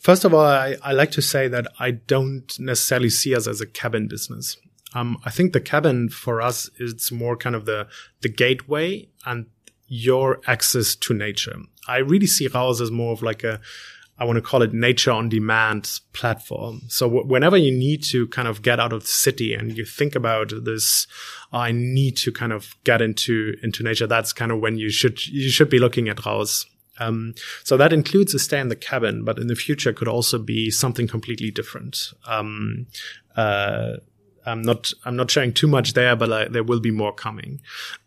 [0.00, 3.60] First of all, I, I, like to say that I don't necessarily see us as
[3.60, 4.56] a cabin business.
[4.94, 7.86] Um, I think the cabin for us is more kind of the
[8.22, 9.46] the gateway and
[9.86, 11.56] your access to nature.
[11.86, 13.60] I really see Raus as more of like a
[14.20, 16.82] I want to call it nature on demand platform.
[16.88, 19.86] So w- whenever you need to kind of get out of the city and you
[19.86, 21.06] think about this,
[21.52, 24.06] I need to kind of get into, into nature.
[24.06, 26.66] That's kind of when you should, you should be looking at Raus.
[27.00, 27.34] Um,
[27.64, 30.70] so that includes a stay in the cabin, but in the future could also be
[30.70, 32.12] something completely different.
[32.26, 32.86] Um,
[33.36, 33.96] uh,
[34.46, 37.60] I'm not I'm not sharing too much there, but uh, there will be more coming.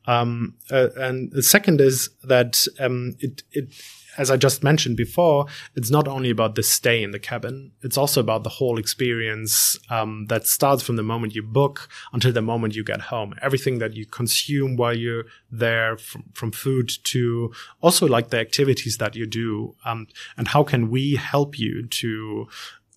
[0.05, 3.73] Um, uh, and the second is that um, it it
[4.17, 5.45] as I just mentioned before,
[5.75, 7.71] it's not only about the stay in the cabin.
[7.81, 12.31] It's also about the whole experience um, that starts from the moment you book until
[12.31, 13.33] the moment you get home.
[13.41, 18.97] Everything that you consume while you're there, from, from food to also like the activities
[18.97, 19.75] that you do.
[19.85, 22.47] Um, and how can we help you to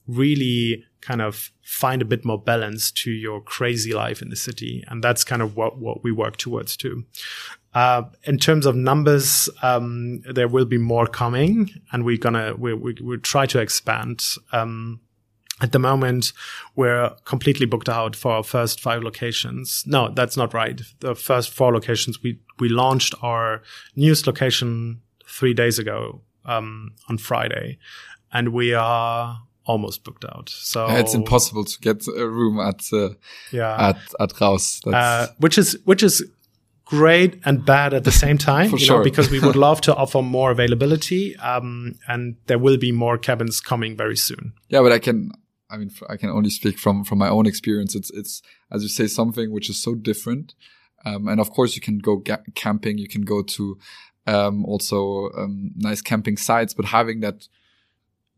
[0.07, 4.83] really kind of find a bit more balance to your crazy life in the city.
[4.89, 7.05] And that's kind of what, what we work towards too.
[7.75, 12.73] Uh, in terms of numbers, um, there will be more coming, and we're gonna we
[12.73, 14.25] we we try to expand.
[14.51, 15.01] Um,
[15.61, 16.33] at the moment,
[16.75, 19.85] we're completely booked out for our first five locations.
[19.87, 20.81] No, that's not right.
[21.01, 23.63] The first four locations we we launched our
[23.95, 27.77] newest location three days ago um, on Friday,
[28.33, 30.49] and we are almost booked out.
[30.49, 33.11] So it's impossible to get a room at uh,
[33.53, 34.81] yeah at at Raus.
[34.87, 36.25] Uh, which is which is
[36.87, 38.99] great and bad at the same time, you sure.
[38.99, 41.37] know, because we would love to offer more availability.
[41.37, 44.55] Um, and there will be more cabins coming very soon.
[44.69, 45.33] Yeah, but I can,
[45.69, 47.95] I mean, I can only speak from, from my own experience.
[47.95, 48.41] It's, it's,
[48.73, 50.55] as you say, something which is so different.
[51.05, 53.79] Um, and of course you can go ga- camping, you can go to,
[54.27, 57.47] um, also, um, nice camping sites, but having that,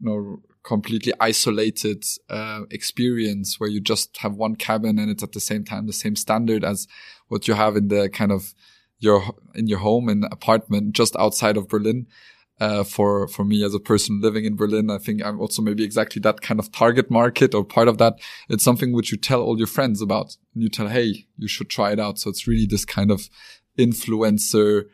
[0.01, 5.33] you know, completely isolated uh, experience where you just have one cabin and it's at
[5.33, 6.87] the same time the same standard as
[7.29, 8.55] what you have in the kind of
[8.99, 9.23] your
[9.55, 12.07] in your home and apartment just outside of Berlin.
[12.61, 15.85] Uh, for for me as a person living in Berlin, I think I'm also maybe
[15.85, 18.15] exactly that kind of target market or part of that.
[18.49, 21.71] It's something which you tell all your friends about, and you tell, "Hey, you should
[21.71, 23.31] try it out." So it's really this kind of
[23.79, 24.87] influencer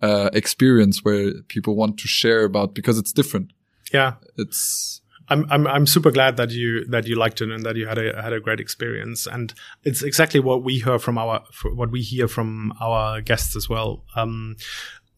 [0.00, 3.52] uh, experience where people want to share about because it's different.
[3.92, 7.76] Yeah, it's I'm I'm I'm super glad that you that you liked it and that
[7.76, 9.26] you had a had a great experience.
[9.26, 9.52] And
[9.84, 14.04] it's exactly what we hear from our what we hear from our guests as well.
[14.16, 14.56] Um,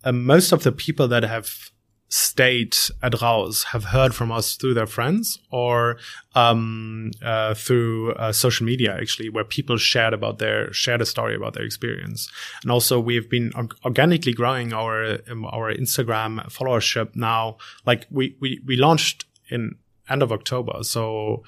[0.04, 1.70] um, most of the people that have
[2.10, 5.96] stayed at Raus have heard from us through their friends or
[6.34, 11.36] um, uh, through uh, social media, actually, where people shared about their shared a story
[11.36, 12.30] about their experience.
[12.62, 13.52] And also, we've been
[13.84, 17.58] organically growing our um, our Instagram followership now.
[17.86, 19.76] Like we we we launched in
[20.10, 20.82] end of October.
[20.82, 21.44] So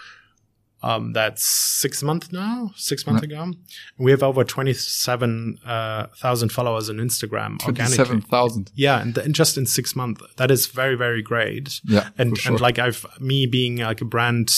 [0.84, 3.52] Um, that's six months now, six months ago.
[3.98, 7.60] We have over 27,000 uh, followers on Instagram.
[7.60, 8.72] 27,000.
[8.74, 9.00] Yeah.
[9.00, 11.80] And, and, just in six months, that is very, very great.
[11.84, 12.08] Yeah.
[12.18, 12.52] And, sure.
[12.52, 14.52] and like I've, me being like a brand,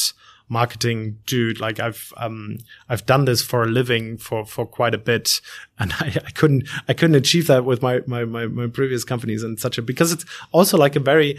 [0.49, 1.61] marketing dude.
[1.61, 5.41] Like I've, um, I've done this for a living for, for quite a bit.
[5.79, 9.43] And I, I couldn't, I couldn't achieve that with my, my, my, my previous companies
[9.43, 11.39] and such a, because it's also like a very,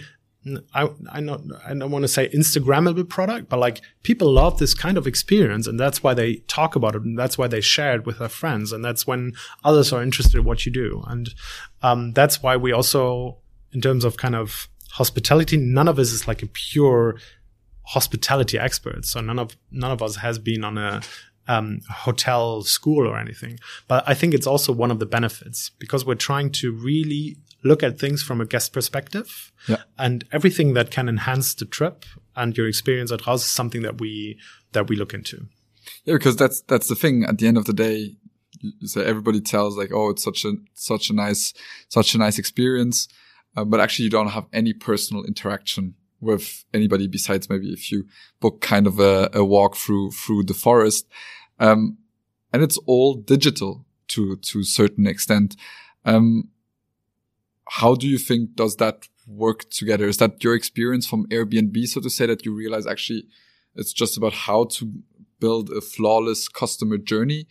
[0.73, 4.73] I, I not, I don't want to say Instagrammable product, but like people love this
[4.73, 7.95] kind of experience and that's why they talk about it and that's why they share
[7.95, 8.71] it with their friends.
[8.71, 9.33] And that's when
[9.63, 11.03] others are interested in what you do.
[11.07, 11.33] And,
[11.81, 13.37] um, that's why we also,
[13.71, 17.17] in terms of kind of hospitality, none of us is like a pure
[17.85, 21.01] hospitality expert, So none of none of us has been on a
[21.47, 23.59] um, hotel school or anything.
[23.87, 27.83] But I think it's also one of the benefits because we're trying to really look
[27.83, 29.81] at things from a guest perspective yeah.
[29.97, 32.05] and everything that can enhance the trip
[32.35, 34.37] and your experience at Raus is something that we
[34.71, 35.47] that we look into.
[36.05, 37.25] Yeah, because that's that's the thing.
[37.25, 38.15] At the end of the day,
[38.61, 41.53] you say everybody tells like, "Oh, it's such a such a nice
[41.89, 43.07] such a nice experience,"
[43.57, 48.05] uh, but actually, you don't have any personal interaction with anybody besides maybe if you
[48.39, 51.07] book kind of a, a walk through through the forest.
[51.59, 51.97] Um,
[52.53, 55.55] and it's all digital to to a certain extent.
[56.05, 56.49] Um,
[57.69, 60.07] how do you think does that work together?
[60.07, 63.25] Is that your experience from Airbnb, so to say, that you realize actually
[63.75, 64.91] it's just about how to
[65.39, 67.47] build a flawless customer journey,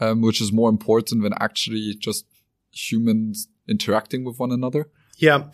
[0.00, 2.26] um, which is more important than actually just
[2.72, 4.88] humans interacting with one another?
[5.18, 5.44] Yeah.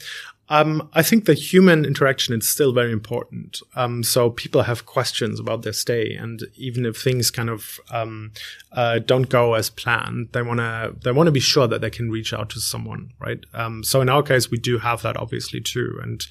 [0.48, 3.60] Um, I think the human interaction is still very important.
[3.74, 8.32] Um, so people have questions about their stay, and even if things kind of um,
[8.72, 12.34] uh, don't go as planned, they wanna they wanna be sure that they can reach
[12.34, 13.40] out to someone, right?
[13.54, 16.26] Um, so in our case, we do have that obviously too, and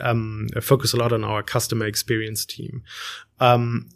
[0.00, 2.82] um, focus a lot on our customer experience team.
[3.38, 3.90] Um,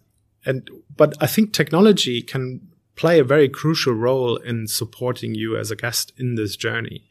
[0.44, 2.71] and but I think technology can
[3.02, 7.02] play a very crucial role in supporting you as a guest in this journey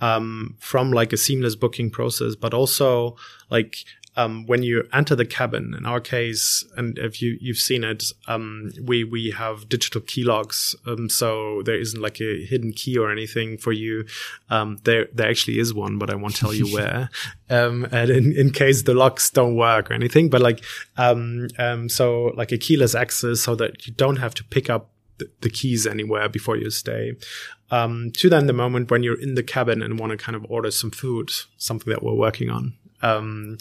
[0.00, 3.16] um, from like a seamless booking process but also
[3.50, 3.78] like
[4.16, 8.04] um, when you enter the cabin in our case and if you you've seen it
[8.28, 12.96] um, we we have digital key locks um, so there isn't like a hidden key
[12.96, 14.06] or anything for you.
[14.50, 17.10] Um, there there actually is one but I won't tell you where
[17.48, 20.62] um, and in, in case the locks don't work or anything but like
[20.96, 21.48] um,
[21.88, 24.90] so like a keyless access so that you don't have to pick up
[25.40, 27.16] the, keys anywhere before you stay.
[27.70, 30.44] Um, to then the moment when you're in the cabin and want to kind of
[30.48, 32.74] order some food, something that we're working on.
[33.02, 33.58] Um,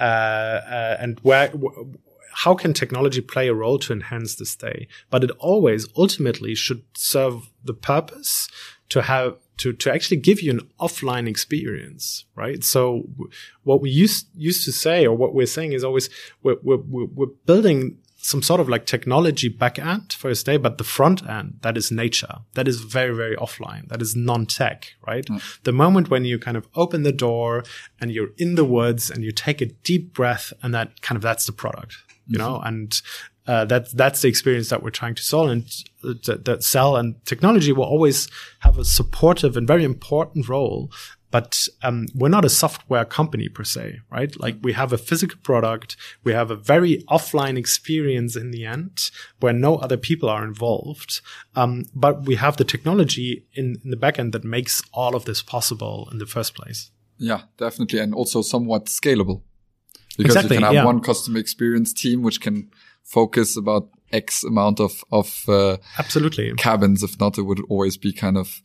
[0.00, 1.94] uh, uh, and where, w-
[2.32, 4.88] how can technology play a role to enhance the stay?
[5.10, 8.48] But it always ultimately should serve the purpose
[8.88, 12.64] to have to, to actually give you an offline experience, right?
[12.64, 13.08] So
[13.62, 16.10] what we used, used to say or what we're saying is always
[16.42, 20.78] we're, we're, we're building some sort of like technology back end for a stay, but
[20.78, 22.36] the front end, that is nature.
[22.54, 23.88] That is very, very offline.
[23.88, 25.26] That is non-tech, right?
[25.26, 25.62] Mm.
[25.64, 27.64] The moment when you kind of open the door
[28.00, 31.22] and you're in the woods and you take a deep breath and that kind of,
[31.22, 31.96] that's the product,
[32.28, 32.48] you mm-hmm.
[32.48, 33.02] know, and,
[33.48, 35.64] uh, that's, that's the experience that we're trying to sell and
[36.04, 38.28] uh, that, that sell and technology will always
[38.60, 40.92] have a supportive and very important role
[41.32, 44.38] but um, we're not a software company per se, right?
[44.38, 49.10] Like we have a physical product, we have a very offline experience in the end
[49.40, 51.22] where no other people are involved,
[51.56, 55.42] um, but we have the technology in, in the backend that makes all of this
[55.42, 56.90] possible in the first place.
[57.18, 59.42] Yeah, definitely, and also somewhat scalable
[60.16, 60.84] because exactly, you can have yeah.
[60.84, 62.70] one customer experience team which can
[63.02, 67.02] focus about X amount of of uh, absolutely cabins.
[67.02, 68.60] If not, it would always be kind of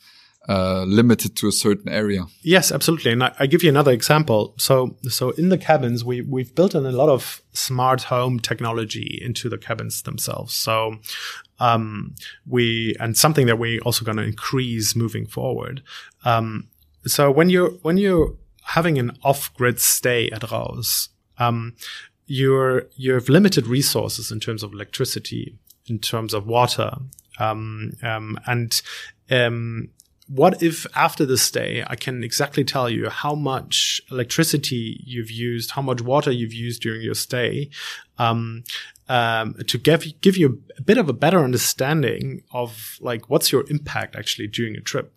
[0.50, 2.26] uh, limited to a certain area.
[2.42, 3.12] Yes, absolutely.
[3.12, 4.54] And I, I, give you another example.
[4.58, 9.20] So, so in the cabins, we, we've built in a lot of smart home technology
[9.22, 10.54] into the cabins themselves.
[10.54, 11.00] So,
[11.60, 15.84] um, we, and something that we're also going to increase moving forward.
[16.24, 16.70] Um,
[17.06, 18.34] so when you're, when you're
[18.64, 21.76] having an off-grid stay at Raus, um,
[22.26, 26.92] you're, you have limited resources in terms of electricity, in terms of water,
[27.38, 28.82] um, um, and,
[29.30, 29.90] um,
[30.28, 35.72] what if after the stay, I can exactly tell you how much electricity you've used,
[35.72, 37.70] how much water you've used during your stay,
[38.18, 38.64] um,
[39.10, 43.64] um, to give give you a bit of a better understanding of like what's your
[43.70, 45.14] impact actually during a trip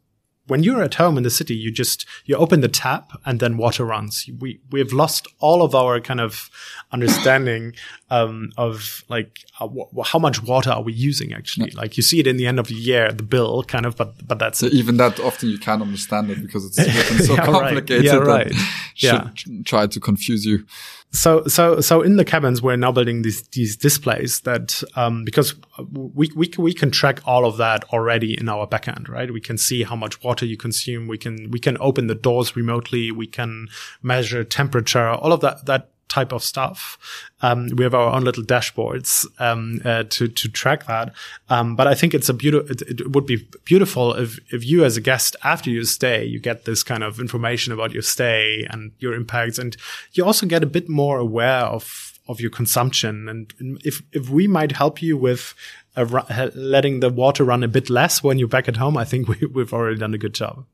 [0.50, 3.56] when you're at home in the city, you just you open the tap and then
[3.56, 4.28] water runs.
[4.38, 6.50] We we have lost all of our kind of
[6.90, 7.74] understanding
[8.10, 11.70] um, of like uh, w- how much water are we using actually?
[11.70, 14.26] Like you see it in the end of the year, the bill kind of, but
[14.26, 17.40] but that's so even that often you can't understand it because it's written so Yeah,
[17.40, 17.46] right.
[17.50, 18.04] complicated.
[18.04, 18.52] Yeah, that right.
[18.94, 19.10] Should
[19.46, 19.62] Yeah.
[19.64, 20.66] try to confuse you.
[21.12, 25.54] so so so in the cabins we're now building these these displays that um because
[25.92, 29.40] we we can, we can track all of that already in our backend right we
[29.40, 33.10] can see how much water you consume we can we can open the doors remotely
[33.10, 33.66] we can
[34.02, 36.98] measure temperature all of that that type of stuff.
[37.40, 41.14] Um we have our own little dashboards um uh, to to track that.
[41.48, 44.84] Um but i think it's a beautiful it, it would be beautiful if if you
[44.84, 48.66] as a guest after your stay you get this kind of information about your stay
[48.70, 49.58] and your impacts.
[49.58, 49.76] And
[50.12, 53.28] you also get a bit more aware of of your consumption.
[53.28, 53.54] And
[53.84, 55.54] if if we might help you with
[55.96, 59.04] uh, ru- letting the water run a bit less when you're back at home i
[59.04, 60.64] think we, we've already done a good job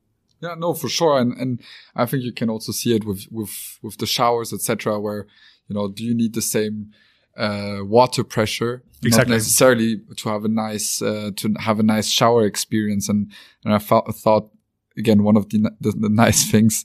[0.46, 1.18] Yeah, no, for sure.
[1.18, 1.60] And, and
[1.94, 5.26] I think you can also see it with, with, with the showers, etc., where,
[5.68, 6.92] you know, do you need the same,
[7.36, 8.82] uh, water pressure?
[9.02, 9.30] Exactly.
[9.30, 13.08] Not necessarily to have a nice, uh, to have a nice shower experience.
[13.08, 13.32] And,
[13.64, 14.50] and I thought, thought
[14.96, 16.84] again, one of the, the, the nice things,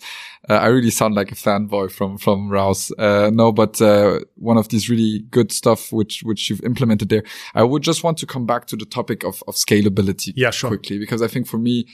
[0.49, 2.91] uh, I really sound like a fanboy from, from Raus.
[2.97, 7.24] Uh, no, but, uh, one of these really good stuff which, which you've implemented there.
[7.53, 10.70] I would just want to come back to the topic of, of scalability Yeah, sure.
[10.70, 11.86] quickly, because I think for me,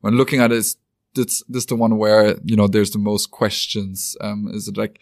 [0.00, 0.74] when looking at it,
[1.14, 4.16] this, this the one where, you know, there's the most questions.
[4.20, 5.00] Um, is it like,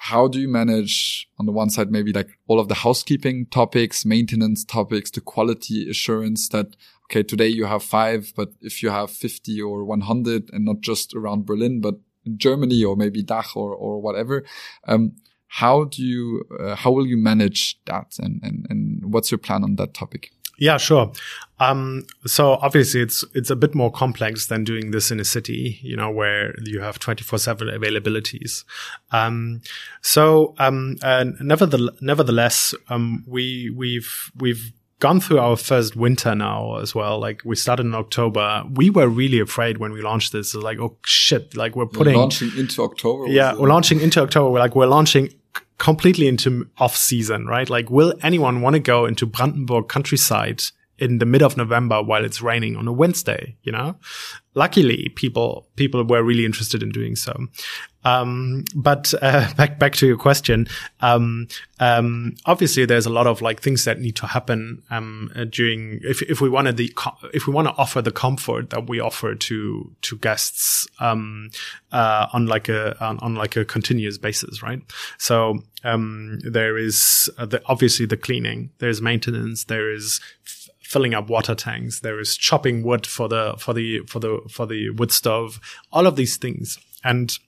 [0.00, 4.04] how do you manage on the one side, maybe like all of the housekeeping topics,
[4.06, 9.10] maintenance topics, the quality assurance that, okay, today you have five, but if you have
[9.10, 11.96] 50 or 100 and not just around Berlin, but
[12.36, 14.42] Germany or maybe Dach or, or whatever,
[14.88, 15.12] um,
[15.48, 18.16] how do you, uh, how will you manage that?
[18.18, 20.30] And, and, and what's your plan on that topic?
[20.60, 21.10] Yeah, sure.
[21.58, 25.78] Um, so obviously it's, it's a bit more complex than doing this in a city,
[25.82, 28.64] you know, where you have 24 seven availabilities.
[29.10, 29.62] Um,
[30.00, 36.76] so, um, and nevertheless, nevertheless, um, we, we've, we've, gone through our first winter now
[36.76, 37.18] as well.
[37.18, 38.62] Like we started in October.
[38.74, 40.54] We were really afraid when we launched this.
[40.54, 41.56] Like, oh shit!
[41.56, 43.26] Like we're putting launching into October.
[43.28, 44.50] yeah, we're launching into October.
[44.50, 45.30] We're like we're launching
[45.80, 47.68] completely into off season, right?
[47.68, 50.62] Like, will anyone want to go into Brandenburg countryside
[51.00, 53.56] in the mid of November while it's raining on a Wednesday?
[53.62, 53.96] You know,
[54.54, 57.46] luckily people people were really interested in doing so.
[58.02, 60.66] Um, but uh, back back to your question.
[61.00, 61.48] Um,
[61.78, 66.00] um, obviously, there's a lot of like things that need to happen um, uh, during
[66.02, 69.00] if if we wanted the co- if we want to offer the comfort that we
[69.00, 71.50] offer to to guests um,
[71.92, 74.80] uh, on like a on, on like a continuous basis, right?
[75.18, 80.20] So um, there is uh, the, obviously the cleaning, there's maintenance, there is
[80.90, 84.66] filling up water tanks, there is chopping wood for the for the for the for
[84.66, 85.60] the wood stove,
[85.92, 87.38] all of these things, and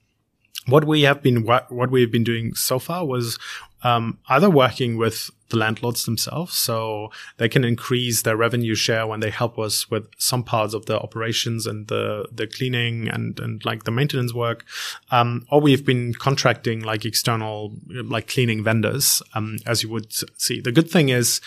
[0.65, 3.37] what we have been what, what we've been doing so far was
[3.83, 9.19] um, either working with the landlords themselves, so they can increase their revenue share when
[9.19, 13.65] they help us with some parts of the operations and the the cleaning and and
[13.65, 14.63] like the maintenance work,
[15.11, 20.61] um, or we've been contracting like external like cleaning vendors, um, as you would see.
[20.61, 21.41] The good thing is.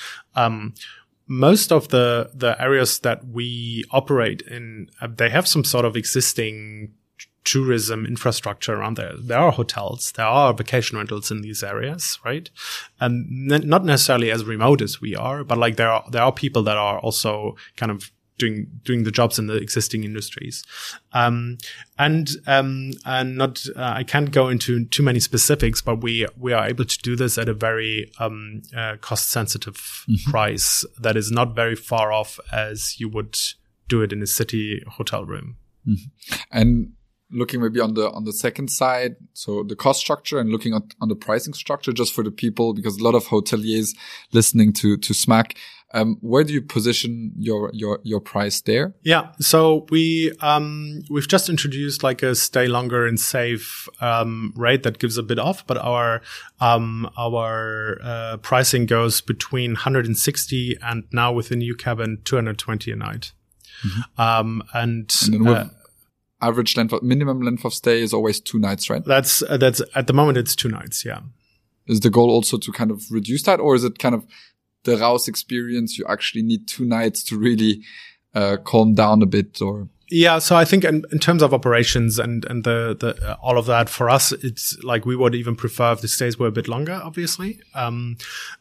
[1.26, 5.96] Most of the the areas that we operate in, uh, they have some sort of
[5.96, 6.92] existing
[7.46, 9.14] tourism infrastructure around there.
[9.16, 12.50] There are hotels, there are vacation rentals in these areas, right?
[13.00, 16.62] And not necessarily as remote as we are, but like there are there are people
[16.64, 20.64] that are also kind of doing doing the jobs in the existing industries.
[21.12, 21.58] Um,
[21.98, 26.52] and um, and not uh, I can't go into too many specifics, but we we
[26.52, 31.30] are able to do this at a very um, uh, cost sensitive price that is
[31.30, 33.38] not very far off as you would
[33.88, 35.56] do it in a city hotel room.
[36.50, 36.92] And
[37.30, 40.82] looking maybe on the on the second side, so the cost structure and looking at
[41.00, 43.96] on the pricing structure, just for the people, because a lot of hoteliers
[44.32, 45.56] listening to to Smack,
[45.96, 48.94] um, where do you position your your your price there?
[49.02, 54.82] Yeah, so we um, we've just introduced like a stay longer and save um, rate
[54.82, 56.20] that gives a bit off, but our
[56.60, 62.96] um, our uh, pricing goes between 160 and now with the new cabin 220 a
[62.96, 63.32] night.
[64.18, 65.68] Um, and, And then with uh,
[66.42, 69.02] average length of minimum length of stay is always two nights, right?
[69.04, 71.06] that's uh, that's at the moment it's two nights.
[71.06, 71.20] Yeah.
[71.86, 74.26] Is the goal also to kind of reduce that, or is it kind of
[74.86, 75.98] the Raus experience?
[75.98, 77.82] You actually need two nights to really
[78.34, 82.18] uh, calm down a bit, or Yeah, so I think in, in terms of operations
[82.18, 85.56] and and the the uh, all of that for us, it's like we would even
[85.56, 87.60] prefer if the stays were a bit longer, obviously.
[87.74, 88.16] Um,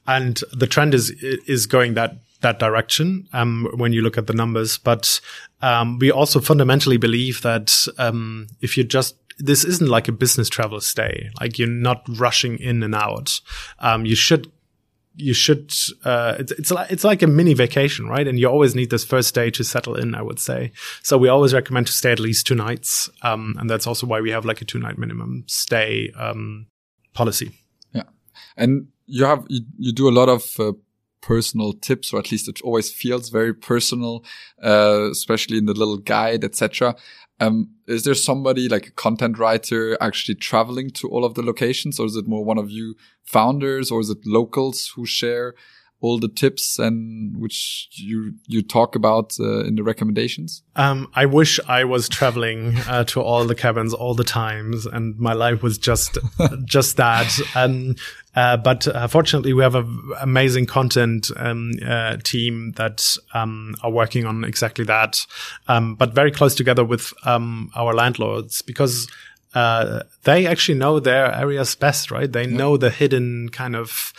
[0.06, 1.12] and the trend is
[1.48, 4.78] is going that that direction um, when you look at the numbers.
[4.78, 5.22] But
[5.62, 10.50] um, we also fundamentally believe that um, if you just this isn't like a business
[10.50, 11.30] travel stay.
[11.40, 13.42] Like you're not rushing in and out.
[13.80, 14.52] Um, you should
[15.18, 18.28] you should uh, it's it's like it's like a mini vacation, right?
[18.28, 20.16] And you always need this first day to settle in.
[20.16, 20.72] I would say
[21.04, 21.18] so.
[21.18, 24.32] We always recommend to stay at least two nights, um, and that's also why we
[24.32, 26.68] have like a two night minimum stay um,
[27.14, 27.52] policy.
[27.94, 28.04] Yeah,
[28.58, 30.74] and you have you, you do a lot of uh,
[31.22, 34.24] personal tips, or at least it always feels very personal,
[34.64, 36.96] uh, especially in the little guide, etc.
[37.40, 42.00] Um, is there somebody like a content writer actually traveling to all of the locations,
[42.00, 45.54] or is it more one of you founders, or is it locals who share
[46.06, 50.64] all the tips and which you you talk about uh, in the recommendations?
[50.76, 55.18] Um, I wish I was traveling uh, to all the cabins all the times, and
[55.18, 56.18] my life was just
[56.66, 57.32] just that.
[57.56, 57.96] Um,
[58.36, 63.92] uh, but uh, fortunately, we have an amazing content um, uh, team that um, are
[63.92, 65.26] working on exactly that,
[65.68, 69.08] um, but very close together with um, our landlords because
[69.56, 72.32] uh, they actually know their areas best, right?
[72.32, 74.14] They know the hidden kind of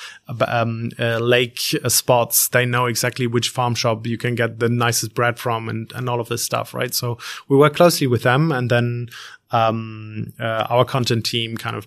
[0.48, 2.48] um, uh, lake uh, spots.
[2.48, 6.08] They know exactly which farm shop you can get the nicest bread from, and and
[6.08, 6.94] all of this stuff, right?
[6.94, 7.18] So
[7.48, 9.08] we work closely with them, and then
[9.50, 11.86] um, uh, our content team kind of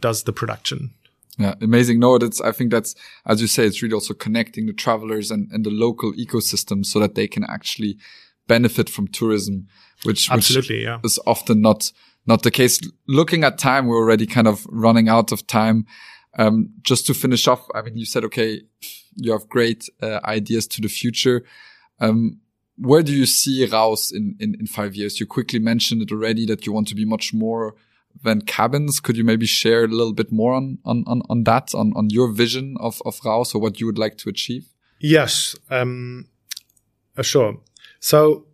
[0.00, 0.94] does the production.
[1.38, 1.98] Yeah, amazing.
[1.98, 2.94] No, that's, I think that's,
[3.26, 7.00] as you say, it's really also connecting the travelers and, and the local ecosystem so
[7.00, 7.98] that they can actually
[8.46, 9.66] benefit from tourism,
[10.04, 11.00] which, absolutely, which yeah.
[11.02, 11.90] is often not,
[12.26, 12.80] not the case.
[13.06, 15.86] Looking at time, we're already kind of running out of time.
[16.36, 18.62] Um, just to finish off, I mean, you said, okay,
[19.16, 21.44] you have great uh, ideas to the future.
[22.00, 22.40] Um,
[22.76, 25.20] where do you see Raus in, in, in five years?
[25.20, 27.76] You quickly mentioned it already that you want to be much more
[28.22, 29.00] than cabins.
[29.00, 32.10] Could you maybe share a little bit more on on on, on that, on on
[32.10, 34.66] your vision of of Raus or what you would like to achieve?
[35.00, 36.26] Yes, um,
[37.16, 37.58] uh, sure.
[38.00, 38.46] So,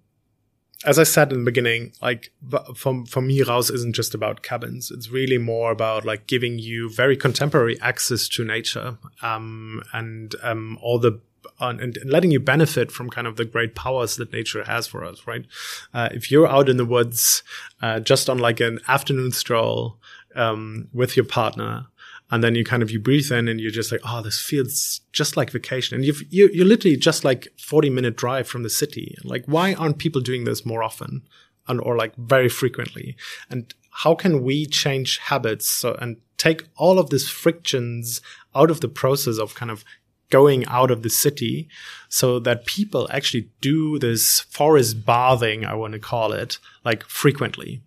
[0.87, 2.33] as I said in the beginning, like
[2.75, 4.91] for for me, Raus isn't just about cabins.
[4.91, 10.79] It's really more about like giving you very contemporary access to nature, um, and um,
[10.81, 11.21] all the
[11.59, 15.05] and, and, letting you benefit from kind of the great powers that nature has for
[15.05, 15.45] us, right?
[15.93, 17.43] Uh, if you're out in the woods,
[17.83, 19.99] uh, just on like an afternoon stroll,
[20.35, 21.87] um, with your partner,
[22.31, 25.01] and then you kind of, you breathe in and you're just like, oh, this feels
[25.13, 25.97] just like vacation.
[25.97, 29.17] And you've, you're, you're literally just like 40 minute drive from the city.
[29.25, 31.23] Like, why aren't people doing this more often?
[31.67, 33.17] And, or like very frequently?
[33.49, 38.21] And how can we change habits so, and take all of these frictions
[38.55, 39.85] out of the process of kind of
[40.31, 41.69] going out of the city
[42.09, 47.83] so that people actually do this forest bathing, I want to call it, like frequently.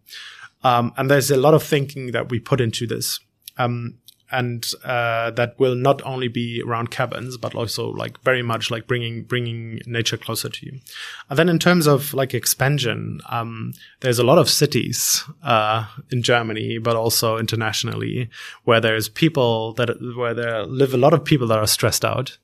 [0.63, 3.19] Um, and there's a lot of thinking that we put into this.
[3.57, 3.97] Um,
[4.34, 8.88] and uh, that will not only be around cabins, but also like very much like
[8.88, 10.79] bringing bringing nature closer to you.
[11.29, 16.23] And then in terms of like expansion, um, there's a lot of cities uh, in
[16.23, 18.29] Germany, but also internationally,
[18.63, 22.38] where there's people that where there live a lot of people that are stressed out.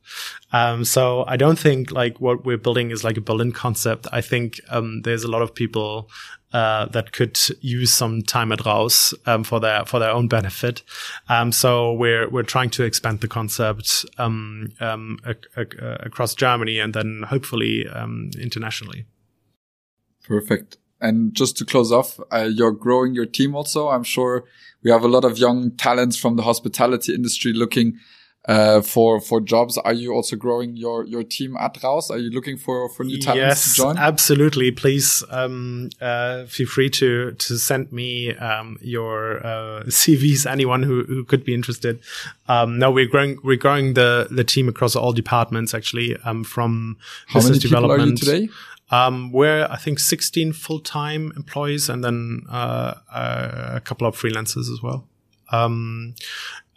[0.51, 4.07] Um, so I don't think like what we're building is like a Berlin concept.
[4.11, 6.09] I think um, there's a lot of people
[6.53, 10.83] uh, that could use some time at Raus um, for their for their own benefit.
[11.27, 15.19] Um, so we're we're trying to expand the concept um, um
[15.55, 19.05] across Germany and then hopefully um, internationally.
[20.23, 20.77] Perfect.
[21.01, 23.89] And just to close off, uh, you're growing your team also.
[23.89, 24.43] I'm sure
[24.83, 27.99] we have a lot of young talents from the hospitality industry looking
[28.49, 29.77] uh, for for jobs.
[29.77, 32.09] Are you also growing your your team at Raus?
[32.09, 33.97] Are you looking for for new talents yes, to join?
[33.97, 34.71] absolutely.
[34.71, 40.49] Please um, uh, feel free to to send me um, your uh, CVs.
[40.49, 41.99] Anyone who, who could be interested.
[42.47, 46.17] Um, no, we're growing we're growing the the team across all departments actually.
[46.25, 46.97] Um, from
[47.27, 48.17] how business many people are you development.
[48.17, 48.49] today?
[48.91, 54.15] Um, we're I think 16 full time employees and then uh, uh, a couple of
[54.15, 55.08] freelancers as well.
[55.51, 56.15] Um,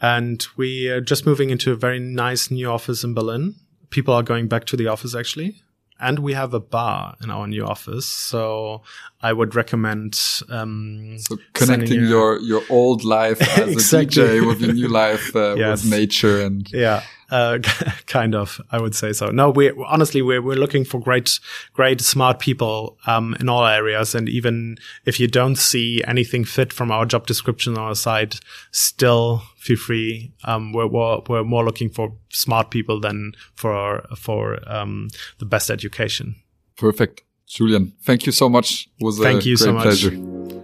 [0.00, 3.54] and we are just moving into a very nice new office in Berlin.
[3.90, 5.62] People are going back to the office actually.
[6.00, 8.06] And we have a bar in our new office.
[8.06, 8.82] So
[9.22, 10.18] I would recommend,
[10.48, 14.22] um, so connecting your, your old life as Exactly.
[14.24, 15.84] a DJ with your new life, uh, Yes.
[15.84, 17.58] with nature and Yeah, uh,
[18.06, 18.60] kind of.
[18.70, 19.30] I would say so.
[19.30, 21.40] No, we honestly we're we're looking for great,
[21.72, 26.72] great smart people um, in all areas, and even if you don't see anything fit
[26.72, 28.38] from our job description on our site,
[28.70, 30.32] still feel free.
[30.44, 35.08] Um, we're, we're we're more looking for smart people than for for um,
[35.38, 36.36] the best education.
[36.76, 37.22] perfect.
[37.48, 38.88] Julian, thank you so much.
[38.98, 39.82] It was Thank you so much.
[39.82, 40.12] pleasure.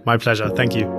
[0.05, 0.49] My pleasure.
[0.49, 0.98] Thank you.